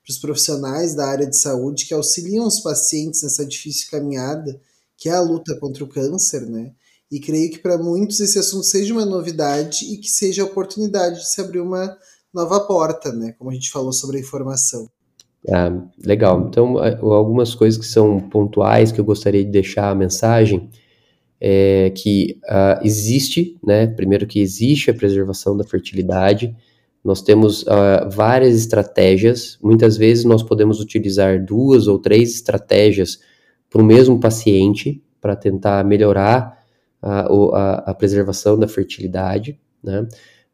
para 0.05 0.11
os 0.11 0.19
profissionais 0.19 0.95
da 0.95 1.07
área 1.07 1.27
de 1.27 1.37
saúde 1.37 1.87
que 1.87 1.95
auxiliam 1.95 2.47
os 2.47 2.61
pacientes 2.61 3.23
nessa 3.23 3.45
difícil 3.47 3.91
caminhada 3.91 4.61
que 4.97 5.09
é 5.09 5.13
a 5.13 5.21
luta 5.21 5.55
contra 5.57 5.85
o 5.85 5.89
câncer, 5.89 6.49
né? 6.49 6.73
E 7.15 7.21
creio 7.21 7.49
que 7.49 7.61
para 7.61 7.79
muitos 7.79 8.19
esse 8.19 8.37
assunto 8.41 8.65
seja 8.65 8.93
uma 8.93 9.07
novidade 9.07 9.85
e 9.85 9.99
que 9.99 10.09
seja 10.09 10.43
a 10.43 10.47
oportunidade 10.47 11.21
de 11.21 11.31
se 11.31 11.41
abrir 11.41 11.61
uma 11.61 11.97
nova 12.35 12.59
porta, 12.67 13.13
né? 13.13 13.33
Como 13.39 13.53
a 13.53 13.55
gente 13.55 13.71
falou 13.71 13.93
sobre 13.93 14.17
a 14.17 14.21
informação. 14.21 14.89
Ah, 15.49 15.81
legal. 16.05 16.49
Então, 16.49 16.77
algumas 16.77 17.55
coisas 17.55 17.79
que 17.79 17.87
são 17.87 18.19
pontuais 18.19 18.91
que 18.91 19.01
eu 19.01 19.05
gostaria 19.05 19.45
de 19.45 19.51
deixar 19.53 19.91
a 19.91 19.95
mensagem 19.95 20.69
é, 21.41 21.91
que 21.91 22.41
uh, 22.47 22.85
existe, 22.85 23.57
né? 23.65 23.87
Primeiro 23.87 24.27
que 24.27 24.41
existe 24.41 24.91
a 24.91 24.95
preservação 24.95 25.57
da 25.57 25.63
fertilidade. 25.63 26.53
Nós 27.05 27.23
temos 27.23 27.63
uh, 27.63 28.11
várias 28.11 28.57
estratégias. 28.57 29.57
Muitas 29.63 29.97
vezes 29.97 30.25
nós 30.25 30.43
podemos 30.43 30.81
utilizar 30.81 31.45
duas 31.45 31.87
ou 31.87 31.97
três 31.97 32.35
estratégias 32.35 33.21
para 33.71 33.81
o 33.81 33.85
mesmo 33.85 34.19
paciente 34.19 35.01
para 35.21 35.37
tentar 35.37 35.85
melhorar 35.85 36.64
a, 37.05 37.27
a, 37.27 37.91
a, 37.91 37.95
preservação 37.95 38.59
da 38.59 38.67
fertilidade. 38.67 39.59
Né? 39.83 40.07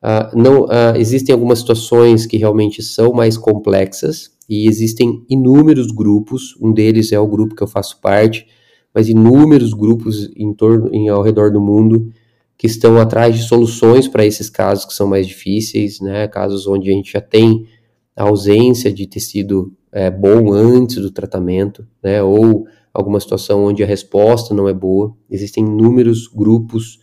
Uh, 0.03 0.37
não, 0.37 0.67
existem 0.97 1.33
algumas 1.33 1.61
situações 1.61 2.27
que 2.27 2.37
realmente 2.37 2.83
são 2.83 3.13
mais 3.13 3.37
complexas 3.37 4.33
e 4.49 4.67
existem 4.67 5.25
inúmeros 5.31 5.87
grupos. 5.89 6.57
Um 6.61 6.73
deles 6.73 7.13
é 7.13 7.21
o 7.21 7.29
grupo 7.29 7.55
que 7.55 7.63
eu 7.63 7.69
faço 7.69 8.01
parte, 8.01 8.49
mas 8.93 9.09
inúmeros 9.09 9.73
grupos 9.73 10.29
em 10.35 10.53
torno, 10.53 10.93
em, 10.93 11.09
ao 11.09 11.23
redor 11.23 11.53
do 11.53 11.61
mundo 11.61 12.13
que 12.59 12.67
estão 12.67 12.99
atrás 12.99 13.37
de 13.37 13.45
soluções 13.45 14.09
para 14.09 14.27
esses 14.27 14.51
casos 14.51 14.85
que 14.85 14.93
são 14.93 15.07
mais 15.07 15.27
difíceis, 15.27 16.01
né? 16.01 16.29
Casos 16.29 16.67
onde 16.67 16.91
a 16.91 16.93
gente 16.93 17.13
já 17.13 17.21
tem 17.21 17.67
a 18.15 18.25
ausência 18.25 18.93
de 18.93 19.07
tecido 19.07 19.73
é, 19.93 20.11
bom 20.11 20.53
antes 20.53 20.97
do 20.97 21.11
tratamento, 21.11 21.87
né? 22.03 22.23
Ou 22.23 22.67
alguma 22.93 23.21
situação 23.21 23.65
onde 23.65 23.83
a 23.83 23.87
resposta 23.87 24.55
não 24.55 24.69
é 24.69 24.75
boa. 24.75 25.15
Existem 25.31 25.65
inúmeros 25.65 26.27
grupos 26.27 26.97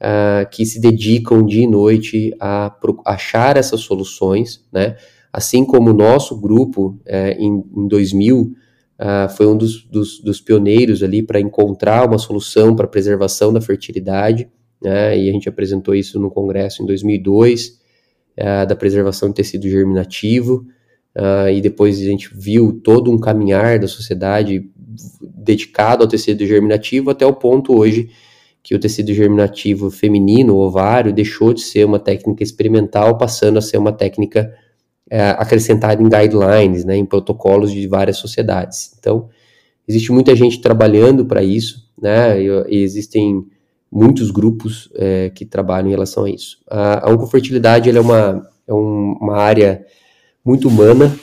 uh, 0.00 0.48
que 0.50 0.64
se 0.64 0.80
dedicam 0.80 1.44
dia 1.44 1.64
e 1.64 1.66
noite 1.66 2.34
a 2.40 2.74
achar 3.04 3.56
essas 3.56 3.80
soluções, 3.80 4.64
né? 4.72 4.96
Assim 5.32 5.66
como 5.66 5.90
o 5.90 5.92
nosso 5.92 6.40
grupo, 6.40 6.98
é, 7.04 7.32
em, 7.32 7.62
em 7.76 7.86
2000, 7.86 8.40
uh, 8.40 9.28
foi 9.36 9.46
um 9.46 9.56
dos, 9.56 9.84
dos, 9.84 10.18
dos 10.20 10.40
pioneiros 10.40 11.02
ali 11.02 11.22
para 11.22 11.38
encontrar 11.38 12.08
uma 12.08 12.16
solução 12.16 12.74
para 12.74 12.86
preservação 12.86 13.52
da 13.52 13.60
fertilidade, 13.60 14.48
né, 14.82 15.18
e 15.18 15.28
a 15.28 15.32
gente 15.32 15.48
apresentou 15.48 15.94
isso 15.94 16.18
no 16.18 16.30
congresso 16.30 16.82
em 16.82 16.86
2002, 16.86 17.68
uh, 17.68 17.72
ah, 18.38 18.64
da 18.64 18.76
preservação 18.76 19.28
de 19.28 19.34
tecido 19.34 19.68
germinativo, 19.68 20.66
uh, 21.16 21.48
e 21.48 21.60
depois 21.60 21.98
a 22.00 22.04
gente 22.04 22.30
viu 22.32 22.80
todo 22.84 23.10
um 23.10 23.18
caminhar 23.18 23.78
da 23.78 23.88
sociedade 23.88 24.70
dedicado 25.22 26.02
ao 26.02 26.08
tecido 26.08 26.46
germinativo 26.46 27.10
até 27.10 27.26
o 27.26 27.32
ponto 27.32 27.76
hoje 27.76 28.10
que 28.66 28.74
o 28.74 28.80
tecido 28.80 29.14
germinativo 29.14 29.92
feminino, 29.92 30.56
o 30.56 30.58
ovário, 30.58 31.12
deixou 31.12 31.54
de 31.54 31.60
ser 31.60 31.84
uma 31.84 32.00
técnica 32.00 32.42
experimental, 32.42 33.16
passando 33.16 33.58
a 33.58 33.62
ser 33.62 33.78
uma 33.78 33.92
técnica 33.92 34.52
é, 35.08 35.30
acrescentado 35.30 36.02
em 36.02 36.08
guidelines, 36.08 36.84
né, 36.84 36.96
em 36.96 37.06
protocolos 37.06 37.70
de 37.70 37.86
várias 37.86 38.16
sociedades. 38.16 38.92
Então, 38.98 39.28
existe 39.86 40.10
muita 40.10 40.34
gente 40.34 40.60
trabalhando 40.60 41.24
para 41.24 41.44
isso, 41.44 41.88
né, 42.02 42.42
e, 42.42 42.82
existem 42.82 43.46
muitos 43.88 44.32
grupos 44.32 44.90
é, 44.96 45.30
que 45.30 45.44
trabalham 45.44 45.86
em 45.86 45.92
relação 45.92 46.24
a 46.24 46.30
isso. 46.30 46.58
A, 46.68 47.08
a 47.08 47.12
oncofertilidade 47.12 47.88
é, 47.88 48.00
uma, 48.00 48.50
é 48.66 48.74
um, 48.74 49.16
uma 49.20 49.36
área 49.36 49.86
muito 50.46 50.68
humana, 50.68 51.18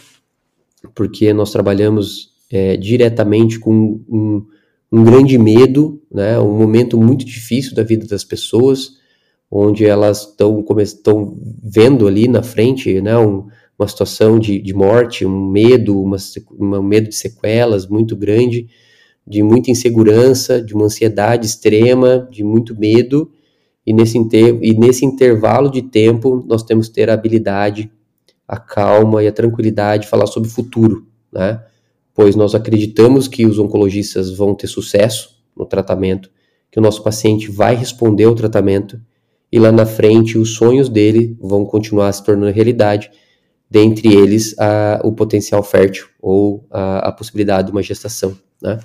porque 0.94 1.32
nós 1.32 1.50
trabalhamos 1.50 2.34
é, 2.52 2.76
diretamente 2.76 3.58
com 3.58 4.02
um, 4.10 4.46
um 4.92 5.04
grande 5.04 5.38
medo, 5.38 6.02
né, 6.12 6.38
um 6.38 6.58
momento 6.58 7.02
muito 7.02 7.26
difícil 7.26 7.74
da 7.74 7.84
vida 7.84 8.06
das 8.06 8.26
pessoas, 8.26 9.02
onde 9.50 9.86
elas 9.86 10.36
estão 10.84 11.38
vendo 11.64 12.06
ali 12.06 12.28
na 12.28 12.44
frente 12.44 13.00
né, 13.00 13.18
um, 13.18 13.48
uma 13.80 13.88
situação 13.88 14.38
de, 14.38 14.60
de 14.60 14.74
morte, 14.74 15.26
um 15.26 15.48
medo, 15.48 16.02
uma, 16.02 16.18
um 16.60 16.84
medo 16.84 17.08
de 17.08 17.16
sequelas 17.16 17.88
muito 17.88 18.16
grande, 18.16 18.68
de 19.26 19.42
muita 19.42 19.72
insegurança, 19.72 20.62
de 20.62 20.74
uma 20.74 20.86
ansiedade 20.86 21.46
extrema, 21.46 22.28
de 22.30 22.44
muito 22.44 22.78
medo, 22.78 23.32
e 23.86 23.94
nesse, 23.94 24.18
inter, 24.18 24.60
e 24.62 24.74
nesse 24.74 25.06
intervalo 25.06 25.70
de 25.70 25.82
tempo 25.82 26.44
nós 26.46 26.64
temos 26.64 26.90
que 26.90 26.96
ter 26.96 27.10
a 27.10 27.14
habilidade, 27.14 27.90
a 28.48 28.58
calma 28.58 29.24
e 29.24 29.28
a 29.28 29.32
tranquilidade 29.32 30.04
de 30.04 30.10
falar 30.10 30.28
sobre 30.28 30.50
o 30.50 30.52
futuro, 30.52 31.08
né? 31.32 31.64
Pois 32.14 32.36
nós 32.36 32.54
acreditamos 32.54 33.28
que 33.28 33.46
os 33.46 33.58
oncologistas 33.58 34.32
vão 34.32 34.54
ter 34.54 34.68
sucesso 34.68 35.42
no 35.58 35.66
tratamento, 35.66 36.30
que 36.72 36.80
o 36.80 36.82
nosso 36.82 37.02
paciente 37.04 37.50
vai 37.50 37.76
responder 37.76 38.26
ao 38.26 38.36
tratamento 38.36 39.00
e 39.52 39.60
lá 39.60 39.72
na 39.72 39.86
frente 39.86 40.38
os 40.38 40.56
sonhos 40.56 40.90
dele 40.90 41.38
vão 41.40 41.66
continuar 41.66 42.12
se 42.12 42.24
tornando 42.24 42.52
realidade 42.52 43.12
dentre 43.70 44.14
eles 44.14 44.56
a, 44.60 45.00
o 45.04 45.12
potencial 45.12 45.64
fértil 45.64 46.08
ou 46.22 46.66
a, 46.70 47.10
a, 47.10 47.12
possibilidade 47.12 47.68
de 47.68 47.72
uma 47.72 47.82
gestação, 47.82 48.38
né? 48.62 48.80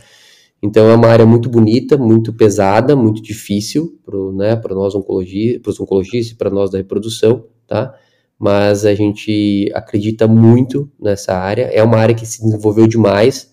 Então 0.63 0.89
é 0.89 0.95
uma 0.95 1.07
área 1.09 1.25
muito 1.25 1.49
bonita, 1.49 1.97
muito 1.97 2.33
pesada, 2.33 2.97
muito 2.97 3.23
difícil 3.23 3.99
para 4.05 4.17
né, 4.33 4.61
nós 4.71 4.95
oncologia, 4.95 5.61
para 5.61 5.71
os 5.71 5.79
oncologistas, 5.79 6.37
para 6.37 6.51
nós 6.51 6.71
da 6.71 6.79
reprodução, 6.79 7.45
tá? 7.67 7.95
Mas 8.39 8.85
a 8.85 8.95
gente 8.95 9.71
acredita 9.75 10.29
muito 10.29 10.91
nessa 11.01 11.35
área. 11.35 11.65
É 11.73 11.83
uma 11.83 11.99
área 11.99 12.15
que 12.15 12.25
se 12.25 12.43
desenvolveu 12.43 12.87
demais. 12.87 13.53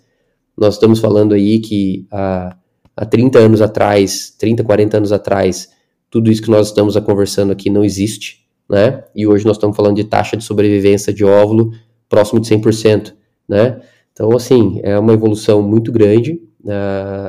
Nós 0.57 0.75
estamos 0.75 0.99
falando 0.99 1.33
aí 1.33 1.59
que 1.59 2.05
há, 2.11 2.55
há 2.95 3.05
30 3.05 3.39
anos 3.39 3.61
atrás, 3.61 4.35
30, 4.37 4.63
40 4.63 4.97
anos 4.97 5.11
atrás, 5.11 5.69
tudo 6.09 6.31
isso 6.31 6.41
que 6.41 6.51
nós 6.51 6.67
estamos 6.67 6.95
conversando 6.99 7.51
aqui 7.51 7.69
não 7.69 7.83
existe 7.83 8.45
né? 8.69 9.03
E 9.15 9.27
hoje 9.27 9.45
nós 9.45 9.57
estamos 9.57 9.75
falando 9.75 9.95
de 9.95 10.03
taxa 10.03 10.35
de 10.35 10.43
sobrevivência 10.43 11.13
de 11.13 11.23
óvulo 11.23 11.71
próximo 12.09 12.39
de 12.39 12.47
100%, 12.47 13.13
né? 13.47 13.81
Então, 14.11 14.31
assim, 14.35 14.79
é 14.83 14.97
uma 14.97 15.13
evolução 15.13 15.61
muito 15.61 15.91
grande. 15.91 16.41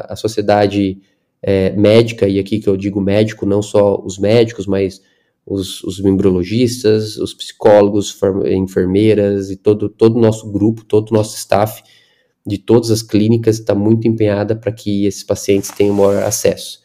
a 0.09 0.17
sociedade 0.17 0.99
é, 1.43 1.71
médica, 1.73 2.27
e 2.27 2.39
aqui 2.39 2.59
que 2.59 2.69
eu 2.69 2.77
digo 2.77 3.01
médico, 3.01 3.45
não 3.45 3.61
só 3.61 4.01
os 4.03 4.19
médicos, 4.19 4.67
mas 4.67 5.03
os, 5.47 5.83
os 5.85 6.01
membrologistas, 6.01 7.17
os 7.17 7.33
psicólogos, 7.33 8.19
enfermeiras 8.51 9.51
e 9.51 9.57
todo 9.57 9.89
todo 9.89 10.17
o 10.17 10.21
nosso 10.21 10.51
grupo, 10.51 10.85
todo 10.85 11.11
o 11.11 11.15
nosso 11.15 11.37
staff 11.37 11.83
de 12.47 12.59
todas 12.59 12.91
as 12.91 13.03
clínicas 13.03 13.59
está 13.59 13.75
muito 13.75 14.07
empenhada 14.07 14.55
para 14.55 14.73
que 14.73 15.05
esses 15.05 15.25
pacientes 15.25 15.71
tenham 15.71 15.95
maior 15.95 16.23
acesso. 16.23 16.81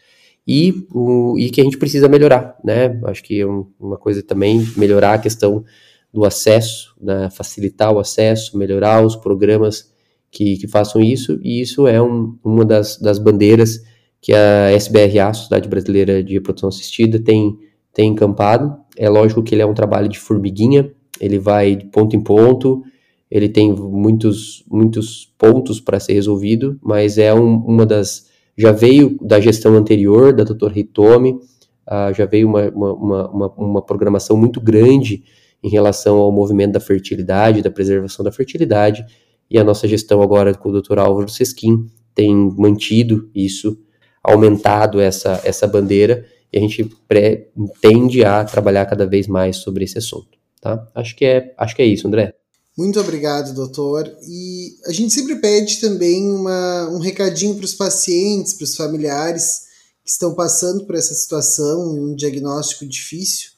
E, 0.48 0.74
o, 0.92 1.38
e 1.38 1.50
que 1.52 1.62
a 1.62 1.64
gente 1.64 1.78
precisa 1.78 2.10
melhorar, 2.10 2.58
né? 2.64 3.00
Acho 3.06 3.24
que 3.24 3.40
é 3.40 3.46
um, 3.46 3.68
uma 3.80 3.98
coisa 3.98 4.24
também 4.24 4.66
melhorar 4.76 5.14
a 5.14 5.18
questão 5.20 5.64
do 6.12 6.26
acesso, 6.26 6.96
né? 7.00 7.30
facilitar 7.30 7.94
o 7.94 8.00
acesso, 8.00 8.58
melhorar 8.58 9.06
os 9.06 9.16
programas 9.16 9.92
que, 10.30 10.58
que 10.58 10.68
façam 10.68 11.02
isso, 11.02 11.40
e 11.44 11.62
isso 11.62 11.88
é 11.88 12.02
um, 12.02 12.38
uma 12.44 12.66
das, 12.66 12.98
das 12.98 13.20
bandeiras 13.20 13.84
que 14.20 14.34
a 14.34 14.72
SBRA, 14.74 15.34
Sociedade 15.34 15.70
Brasileira 15.70 16.24
de 16.24 16.34
Reprodução 16.34 16.70
Assistida, 16.70 17.20
tem, 17.20 17.58
tem 17.94 18.10
encampado. 18.10 18.76
É 18.98 19.10
lógico 19.10 19.44
que 19.44 19.56
ele 19.56 19.62
é 19.62 19.66
um 19.66 19.74
trabalho 19.74 20.10
de 20.10 20.20
formiguinha, 20.20 20.92
ele 21.20 21.40
vai 21.40 21.76
de 21.76 21.86
ponto 21.86 22.16
em 22.16 22.22
ponto, 22.22 22.84
ele 23.30 23.48
tem 23.48 23.72
muitos, 23.74 24.64
muitos 24.70 25.34
pontos 25.38 25.80
para 25.80 26.00
ser 26.00 26.14
resolvido, 26.14 26.78
mas 26.82 27.18
é 27.18 27.34
um, 27.34 27.56
uma 27.56 27.86
das. 27.86 28.30
Já 28.58 28.74
veio 28.74 29.18
da 29.22 29.40
gestão 29.40 29.76
anterior, 29.76 30.34
da 30.34 30.44
doutora 30.44 30.78
Hitomi, 30.78 31.32
uh, 31.32 32.14
já 32.14 32.26
veio 32.26 32.48
uma, 32.48 32.70
uma, 32.70 33.30
uma, 33.30 33.54
uma, 33.56 33.82
programação 33.82 34.36
muito 34.36 34.60
grande 34.60 35.24
em 35.64 35.70
relação 35.70 36.18
ao 36.18 36.32
movimento 36.32 36.74
da 36.74 36.80
fertilidade, 36.80 37.62
da 37.62 37.72
preservação 37.72 38.26
da 38.26 38.32
fertilidade, 38.32 39.06
e 39.50 39.58
a 39.58 39.64
nossa 39.64 39.88
gestão 39.88 40.22
agora 40.22 40.54
com 40.54 40.70
o 40.70 40.82
Dr. 40.82 41.00
Álvaro 41.00 41.30
Sesquim 41.30 41.86
tem 42.14 42.36
mantido 42.58 43.30
isso, 43.34 43.78
aumentado 44.24 45.00
essa, 45.00 45.42
essa 45.46 45.66
bandeira, 45.66 46.26
e 46.52 46.58
a 46.58 46.62
gente 46.62 46.84
pré, 47.08 47.48
tende 47.82 48.24
a 48.24 48.44
trabalhar 48.44 48.86
cada 48.86 49.06
vez 49.06 49.28
mais 49.28 49.58
sobre 49.58 49.86
esse 49.86 49.98
assunto. 49.98 50.38
Tá? 50.60 50.88
Acho, 50.94 51.16
que 51.16 51.26
é, 51.26 51.54
acho 51.58 51.76
que 51.76 51.82
é 51.82 51.86
isso, 51.86 52.08
André. 52.08 52.34
Muito 52.78 53.00
obrigado, 53.00 53.54
doutor. 53.54 54.12
E 54.28 54.76
a 54.86 54.92
gente 54.92 55.14
sempre 55.14 55.36
pede 55.36 55.82
também 55.82 56.30
uma, 56.30 56.90
um 56.90 57.00
recadinho 57.00 57.56
para 57.56 57.66
os 57.66 57.74
pacientes, 57.74 58.54
para 58.54 58.66
os 58.66 58.76
familiares 58.76 59.62
que 60.04 60.10
estão 60.10 60.34
passando 60.34 60.86
por 60.86 60.96
essa 60.96 61.14
situação, 61.14 61.94
um 61.94 62.16
diagnóstico 62.16 62.86
difícil 62.86 63.52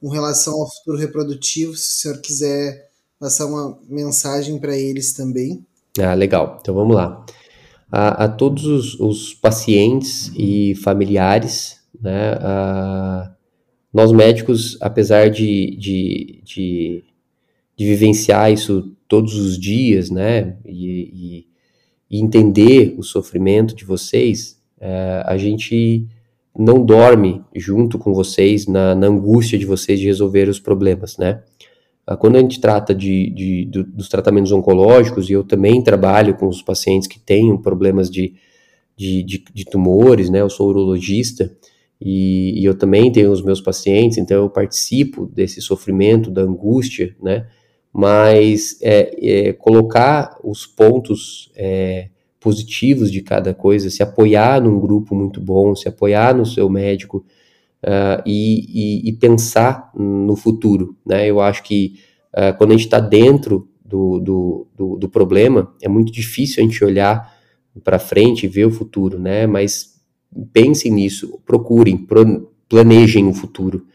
com 0.00 0.08
relação 0.08 0.54
ao 0.54 0.70
futuro 0.70 0.98
reprodutivo, 0.98 1.74
se 1.74 1.86
o 1.86 2.00
senhor 2.02 2.20
quiser 2.20 2.90
passar 3.18 3.46
uma 3.46 3.78
mensagem 3.88 4.58
para 4.58 4.76
eles 4.76 5.12
também. 5.12 5.64
Ah, 5.98 6.14
legal. 6.14 6.58
Então 6.60 6.74
vamos 6.74 6.94
lá. 6.94 7.24
A, 7.90 8.24
a 8.24 8.28
todos 8.28 8.66
os, 8.66 9.00
os, 9.00 9.34
pacientes 9.34 10.30
e 10.36 10.74
familiares, 10.76 11.75
né, 12.00 12.32
a, 12.40 13.32
nós 13.92 14.12
médicos, 14.12 14.76
apesar 14.80 15.30
de, 15.30 15.76
de, 15.76 16.42
de 16.44 17.04
de 17.76 17.84
vivenciar 17.84 18.50
isso 18.50 18.96
todos 19.06 19.36
os 19.36 19.58
dias, 19.58 20.10
né, 20.10 20.56
e, 20.64 21.46
e, 22.10 22.16
e 22.16 22.22
entender 22.22 22.94
o 22.96 23.02
sofrimento 23.02 23.76
de 23.76 23.84
vocês, 23.84 24.60
é, 24.80 25.22
a 25.26 25.36
gente 25.36 26.06
não 26.58 26.82
dorme 26.82 27.44
junto 27.54 27.98
com 27.98 28.14
vocês 28.14 28.66
na, 28.66 28.94
na, 28.94 29.06
angústia 29.06 29.58
de 29.58 29.66
vocês 29.66 30.00
de 30.00 30.06
resolver 30.06 30.48
os 30.48 30.58
problemas, 30.58 31.18
né. 31.18 31.42
Ah, 32.06 32.16
quando 32.16 32.36
a 32.36 32.40
gente 32.40 32.60
trata 32.60 32.94
de, 32.94 33.30
de, 33.30 33.64
de, 33.66 33.82
dos 33.82 34.08
tratamentos 34.08 34.52
oncológicos, 34.52 35.28
e 35.28 35.34
eu 35.34 35.44
também 35.44 35.82
trabalho 35.82 36.34
com 36.34 36.48
os 36.48 36.62
pacientes 36.62 37.06
que 37.06 37.18
têm 37.18 37.56
problemas 37.60 38.08
de, 38.08 38.34
de, 38.96 39.22
de 39.22 39.64
tumores, 39.66 40.30
né, 40.30 40.40
eu 40.40 40.48
sou 40.48 40.68
urologista, 40.68 41.54
e, 42.00 42.60
e, 42.60 42.64
eu 42.64 42.76
também 42.76 43.10
tenho 43.10 43.30
os 43.30 43.42
meus 43.42 43.60
pacientes, 43.60 44.18
então 44.18 44.42
eu 44.42 44.50
participo 44.50 45.26
desse 45.26 45.60
sofrimento, 45.62 46.30
da 46.30 46.42
angústia, 46.42 47.16
né, 47.22 47.46
mas 47.92 48.78
é, 48.82 49.48
é, 49.48 49.52
colocar 49.54 50.38
os 50.44 50.66
pontos 50.66 51.50
é, 51.56 52.10
positivos 52.38 53.10
de 53.10 53.22
cada 53.22 53.52
coisa, 53.54 53.90
se 53.90 54.02
apoiar 54.02 54.60
num 54.60 54.78
grupo 54.78 55.14
muito 55.14 55.40
bom, 55.40 55.74
se 55.74 55.88
apoiar 55.88 56.32
no 56.32 56.46
seu 56.46 56.68
médico 56.68 57.24
uh, 57.82 58.22
e, 58.24 59.02
e, 59.04 59.08
e, 59.08 59.12
pensar 59.14 59.90
no 59.96 60.36
futuro. 60.36 60.96
Né? 61.04 61.28
Eu 61.28 61.40
acho 61.40 61.62
que 61.62 61.98
uh, 62.32 62.56
quando 62.56 62.70
a 62.70 62.74
gente 62.74 62.84
está 62.84 63.00
dentro 63.00 63.68
do, 63.84 64.20
do, 64.20 64.66
do, 64.76 64.96
do, 64.96 65.08
problema, 65.08 65.74
é 65.82 65.88
muito 65.88 66.12
difícil 66.12 66.62
a 66.62 66.66
gente 66.66 66.84
olhar 66.84 67.34
para 67.82 67.98
frente 67.98 68.44
e 68.44 68.48
ver 68.48 68.66
o 68.66 68.70
futuro, 68.70 69.18
né? 69.18 69.46
mas 69.46 69.95
pensem 70.52 70.92
nisso, 70.92 71.40
procurem, 71.44 72.06
planejem 72.68 73.28
o 73.28 73.34
futuro 73.34 73.86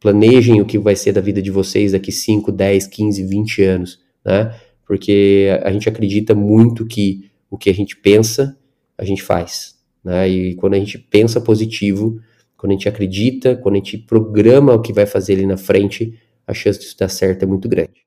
planejem 0.00 0.60
o 0.60 0.64
que 0.64 0.78
vai 0.78 0.96
ser 0.96 1.12
da 1.12 1.20
vida 1.20 1.42
de 1.42 1.50
vocês 1.50 1.92
daqui 1.92 2.10
5, 2.10 2.50
10, 2.50 2.86
15, 2.86 3.22
20 3.22 3.62
anos, 3.62 4.00
né? 4.24 4.58
Porque 4.86 5.48
a 5.62 5.70
gente 5.70 5.88
acredita 5.88 6.34
muito 6.34 6.86
que 6.86 7.30
o 7.50 7.58
que 7.58 7.68
a 7.68 7.74
gente 7.74 7.96
pensa, 7.96 8.56
a 8.96 9.04
gente 9.04 9.22
faz, 9.22 9.76
né? 10.02 10.28
E 10.28 10.54
quando 10.54 10.74
a 10.74 10.78
gente 10.78 10.98
pensa 10.98 11.40
positivo, 11.40 12.18
quando 12.56 12.72
a 12.72 12.74
gente 12.74 12.88
acredita, 12.88 13.54
quando 13.54 13.74
a 13.74 13.78
gente 13.78 13.98
programa 13.98 14.74
o 14.74 14.80
que 14.80 14.92
vai 14.92 15.06
fazer 15.06 15.34
ali 15.34 15.46
na 15.46 15.58
frente, 15.58 16.18
a 16.46 16.54
chance 16.54 16.80
disso 16.80 16.96
dar 16.98 17.08
certo 17.08 17.42
é 17.42 17.46
muito 17.46 17.68
grande. 17.68 18.00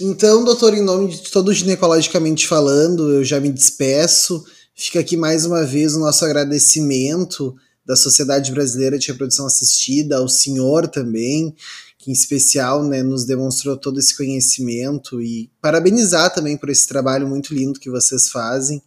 Então, 0.00 0.44
doutor, 0.44 0.72
em 0.72 0.82
nome 0.82 1.08
de 1.08 1.30
todo 1.30 1.52
ginecologicamente 1.52 2.48
falando, 2.48 3.12
eu 3.12 3.24
já 3.24 3.38
me 3.38 3.50
despeço. 3.50 4.42
Fica 4.82 4.98
aqui 4.98 5.14
mais 5.14 5.44
uma 5.44 5.62
vez 5.62 5.94
o 5.94 6.00
nosso 6.00 6.24
agradecimento 6.24 7.54
da 7.84 7.94
Sociedade 7.94 8.50
Brasileira 8.50 8.98
de 8.98 9.08
Reprodução 9.08 9.44
Assistida, 9.44 10.16
ao 10.16 10.26
senhor 10.26 10.88
também, 10.88 11.54
que 11.98 12.10
em 12.10 12.14
especial 12.14 12.82
né, 12.82 13.02
nos 13.02 13.26
demonstrou 13.26 13.76
todo 13.76 14.00
esse 14.00 14.16
conhecimento 14.16 15.20
e 15.20 15.50
parabenizar 15.60 16.32
também 16.32 16.56
por 16.56 16.70
esse 16.70 16.88
trabalho 16.88 17.28
muito 17.28 17.52
lindo 17.52 17.78
que 17.78 17.90
vocês 17.90 18.30
fazem. 18.30 18.80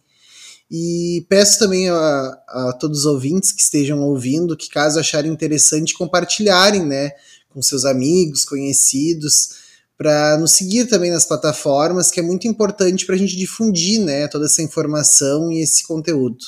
E 0.68 1.24
peço 1.28 1.60
também 1.60 1.88
a, 1.88 2.42
a 2.48 2.72
todos 2.72 3.00
os 3.00 3.06
ouvintes 3.06 3.52
que 3.52 3.62
estejam 3.62 4.00
ouvindo 4.00 4.56
que, 4.56 4.68
caso 4.68 4.98
acharem 4.98 5.30
interessante, 5.30 5.94
compartilharem 5.94 6.84
né, 6.84 7.12
com 7.50 7.62
seus 7.62 7.84
amigos, 7.84 8.44
conhecidos, 8.44 9.50
para 9.96 10.36
nos 10.38 10.52
seguir 10.52 10.86
também 10.86 11.10
nas 11.10 11.24
plataformas, 11.24 12.10
que 12.10 12.18
é 12.18 12.22
muito 12.22 12.48
importante 12.48 13.06
para 13.06 13.14
a 13.14 13.18
gente 13.18 13.36
difundir 13.36 14.00
né, 14.00 14.26
toda 14.28 14.46
essa 14.46 14.62
informação 14.62 15.52
e 15.52 15.60
esse 15.60 15.86
conteúdo. 15.86 16.38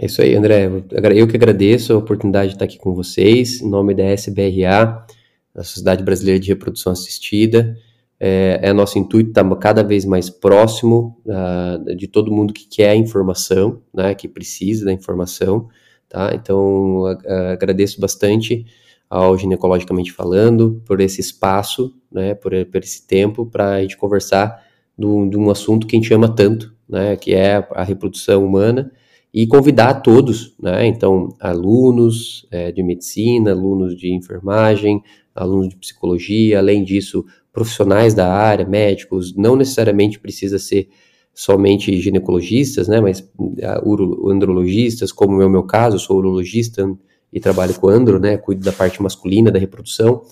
É 0.00 0.06
isso 0.06 0.22
aí, 0.22 0.36
André. 0.36 0.70
Eu 1.16 1.26
que 1.26 1.36
agradeço 1.36 1.92
a 1.92 1.98
oportunidade 1.98 2.50
de 2.50 2.54
estar 2.54 2.66
aqui 2.66 2.78
com 2.78 2.94
vocês, 2.94 3.60
em 3.60 3.68
nome 3.68 3.94
da 3.94 4.04
SBRA, 4.12 5.04
da 5.52 5.64
Sociedade 5.64 6.04
Brasileira 6.04 6.38
de 6.38 6.48
Reprodução 6.48 6.92
Assistida. 6.92 7.76
É, 8.20 8.60
é 8.62 8.72
nosso 8.72 8.96
intuito 8.96 9.30
estar 9.30 9.56
cada 9.56 9.82
vez 9.82 10.04
mais 10.04 10.30
próximo 10.30 11.20
uh, 11.26 11.96
de 11.96 12.06
todo 12.06 12.30
mundo 12.30 12.52
que 12.52 12.68
quer 12.68 12.90
a 12.90 12.96
informação, 12.96 13.82
né, 13.92 14.14
que 14.14 14.28
precisa 14.28 14.84
da 14.84 14.92
informação. 14.92 15.68
Tá? 16.08 16.30
Então, 16.32 17.04
agradeço 17.52 18.00
bastante 18.00 18.66
ao 19.08 19.36
Ginecologicamente 19.36 20.12
Falando 20.12 20.82
por 20.84 21.00
esse 21.00 21.20
espaço, 21.20 21.94
né, 22.10 22.34
por, 22.34 22.52
por 22.66 22.82
esse 22.82 23.06
tempo, 23.06 23.46
para 23.46 23.74
a 23.74 23.80
gente 23.82 23.96
conversar 23.96 24.62
de 24.98 25.06
um 25.36 25.50
assunto 25.50 25.86
que 25.86 25.96
a 25.96 25.98
gente 25.98 26.12
ama 26.12 26.34
tanto, 26.34 26.74
né, 26.88 27.16
que 27.16 27.34
é 27.34 27.66
a 27.72 27.84
reprodução 27.84 28.44
humana 28.44 28.90
e 29.32 29.46
convidar 29.46 29.94
todos, 30.00 30.54
né? 30.60 30.86
Então, 30.86 31.28
alunos 31.38 32.46
é, 32.50 32.72
de 32.72 32.82
medicina, 32.82 33.50
alunos 33.50 33.94
de 33.96 34.12
enfermagem, 34.12 35.02
alunos 35.34 35.68
de 35.68 35.76
psicologia, 35.76 36.58
além 36.58 36.82
disso, 36.82 37.24
profissionais 37.52 38.14
da 38.14 38.32
área, 38.32 38.66
médicos, 38.66 39.36
não 39.36 39.54
necessariamente 39.54 40.18
precisa 40.18 40.58
ser 40.58 40.88
somente 41.34 42.00
ginecologistas, 42.00 42.88
né? 42.88 43.00
Mas 43.00 43.20
uh, 43.38 44.28
andrologistas, 44.30 45.12
como 45.12 45.40
é 45.42 45.46
o 45.46 45.50
meu 45.50 45.62
caso, 45.62 45.96
eu 45.96 46.00
sou 46.00 46.16
urologista 46.16 46.90
e 47.32 47.40
trabalho 47.40 47.74
com 47.78 47.88
andro, 47.88 48.18
né? 48.18 48.36
Cuido 48.36 48.64
da 48.64 48.72
parte 48.72 49.02
masculina 49.02 49.50
da 49.50 49.58
reprodução. 49.58 50.22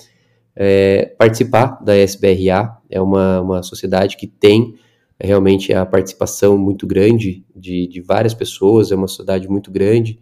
É, 0.55 1.13
participar 1.17 1.83
da 1.83 1.95
SBRA 1.95 2.77
é 2.89 2.99
uma, 2.99 3.41
uma 3.41 3.63
sociedade 3.63 4.17
que 4.17 4.25
tem 4.25 4.75
é 5.19 5.25
realmente 5.25 5.73
a 5.73 5.85
participação 5.85 6.57
muito 6.57 6.85
grande 6.85 7.43
de, 7.55 7.87
de 7.87 8.01
várias 8.01 8.33
pessoas, 8.33 8.91
é 8.91 8.95
uma 8.95 9.07
sociedade 9.07 9.47
muito 9.49 9.71
grande 9.71 10.19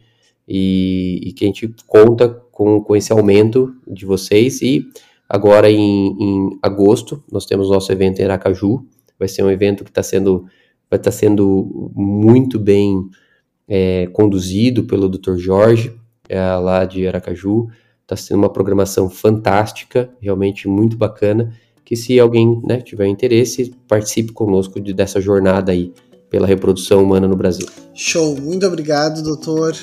e, 0.48 1.20
e 1.24 1.34
que 1.34 1.44
a 1.44 1.48
gente 1.48 1.74
conta 1.86 2.30
com, 2.52 2.82
com 2.82 2.96
esse 2.96 3.12
aumento 3.12 3.76
de 3.86 4.06
vocês 4.06 4.62
e 4.62 4.86
agora 5.28 5.70
em, 5.70 6.16
em 6.18 6.60
agosto 6.62 7.22
nós 7.30 7.46
temos 7.46 7.70
nosso 7.70 7.92
evento 7.92 8.20
em 8.20 8.24
Aracaju, 8.24 8.86
vai 9.20 9.28
ser 9.28 9.44
um 9.44 9.52
evento 9.52 9.84
que 9.84 9.90
está 9.90 10.04
sendo 10.04 10.46
vai 10.90 11.00
estar 11.00 11.12
tá 11.12 11.12
sendo 11.12 11.92
muito 11.94 12.58
bem 12.58 13.10
é, 13.68 14.08
conduzido 14.14 14.86
pelo 14.86 15.10
Dr. 15.10 15.36
Jorge, 15.36 15.94
é, 16.30 16.40
lá 16.56 16.86
de 16.86 17.08
Aracaju, 17.08 17.68
está 18.02 18.16
sendo 18.16 18.38
uma 18.38 18.50
programação 18.52 19.10
fantástica, 19.10 20.10
realmente 20.22 20.68
muito 20.68 20.96
bacana, 20.96 21.54
que 21.84 21.96
se 21.96 22.20
alguém 22.20 22.62
né, 22.66 22.82
tiver 22.82 23.08
interesse, 23.08 23.74
participe 23.88 24.32
conosco 24.32 24.80
de, 24.80 24.94
dessa 24.94 25.22
jornada 25.22 25.72
aí 25.72 25.94
pela 26.30 26.48
reprodução 26.48 27.04
humana 27.04 27.28
no 27.28 27.36
Brasil. 27.36 27.68
Show, 27.94 28.40
muito 28.40 28.66
obrigado, 28.66 29.22
doutor. 29.22 29.76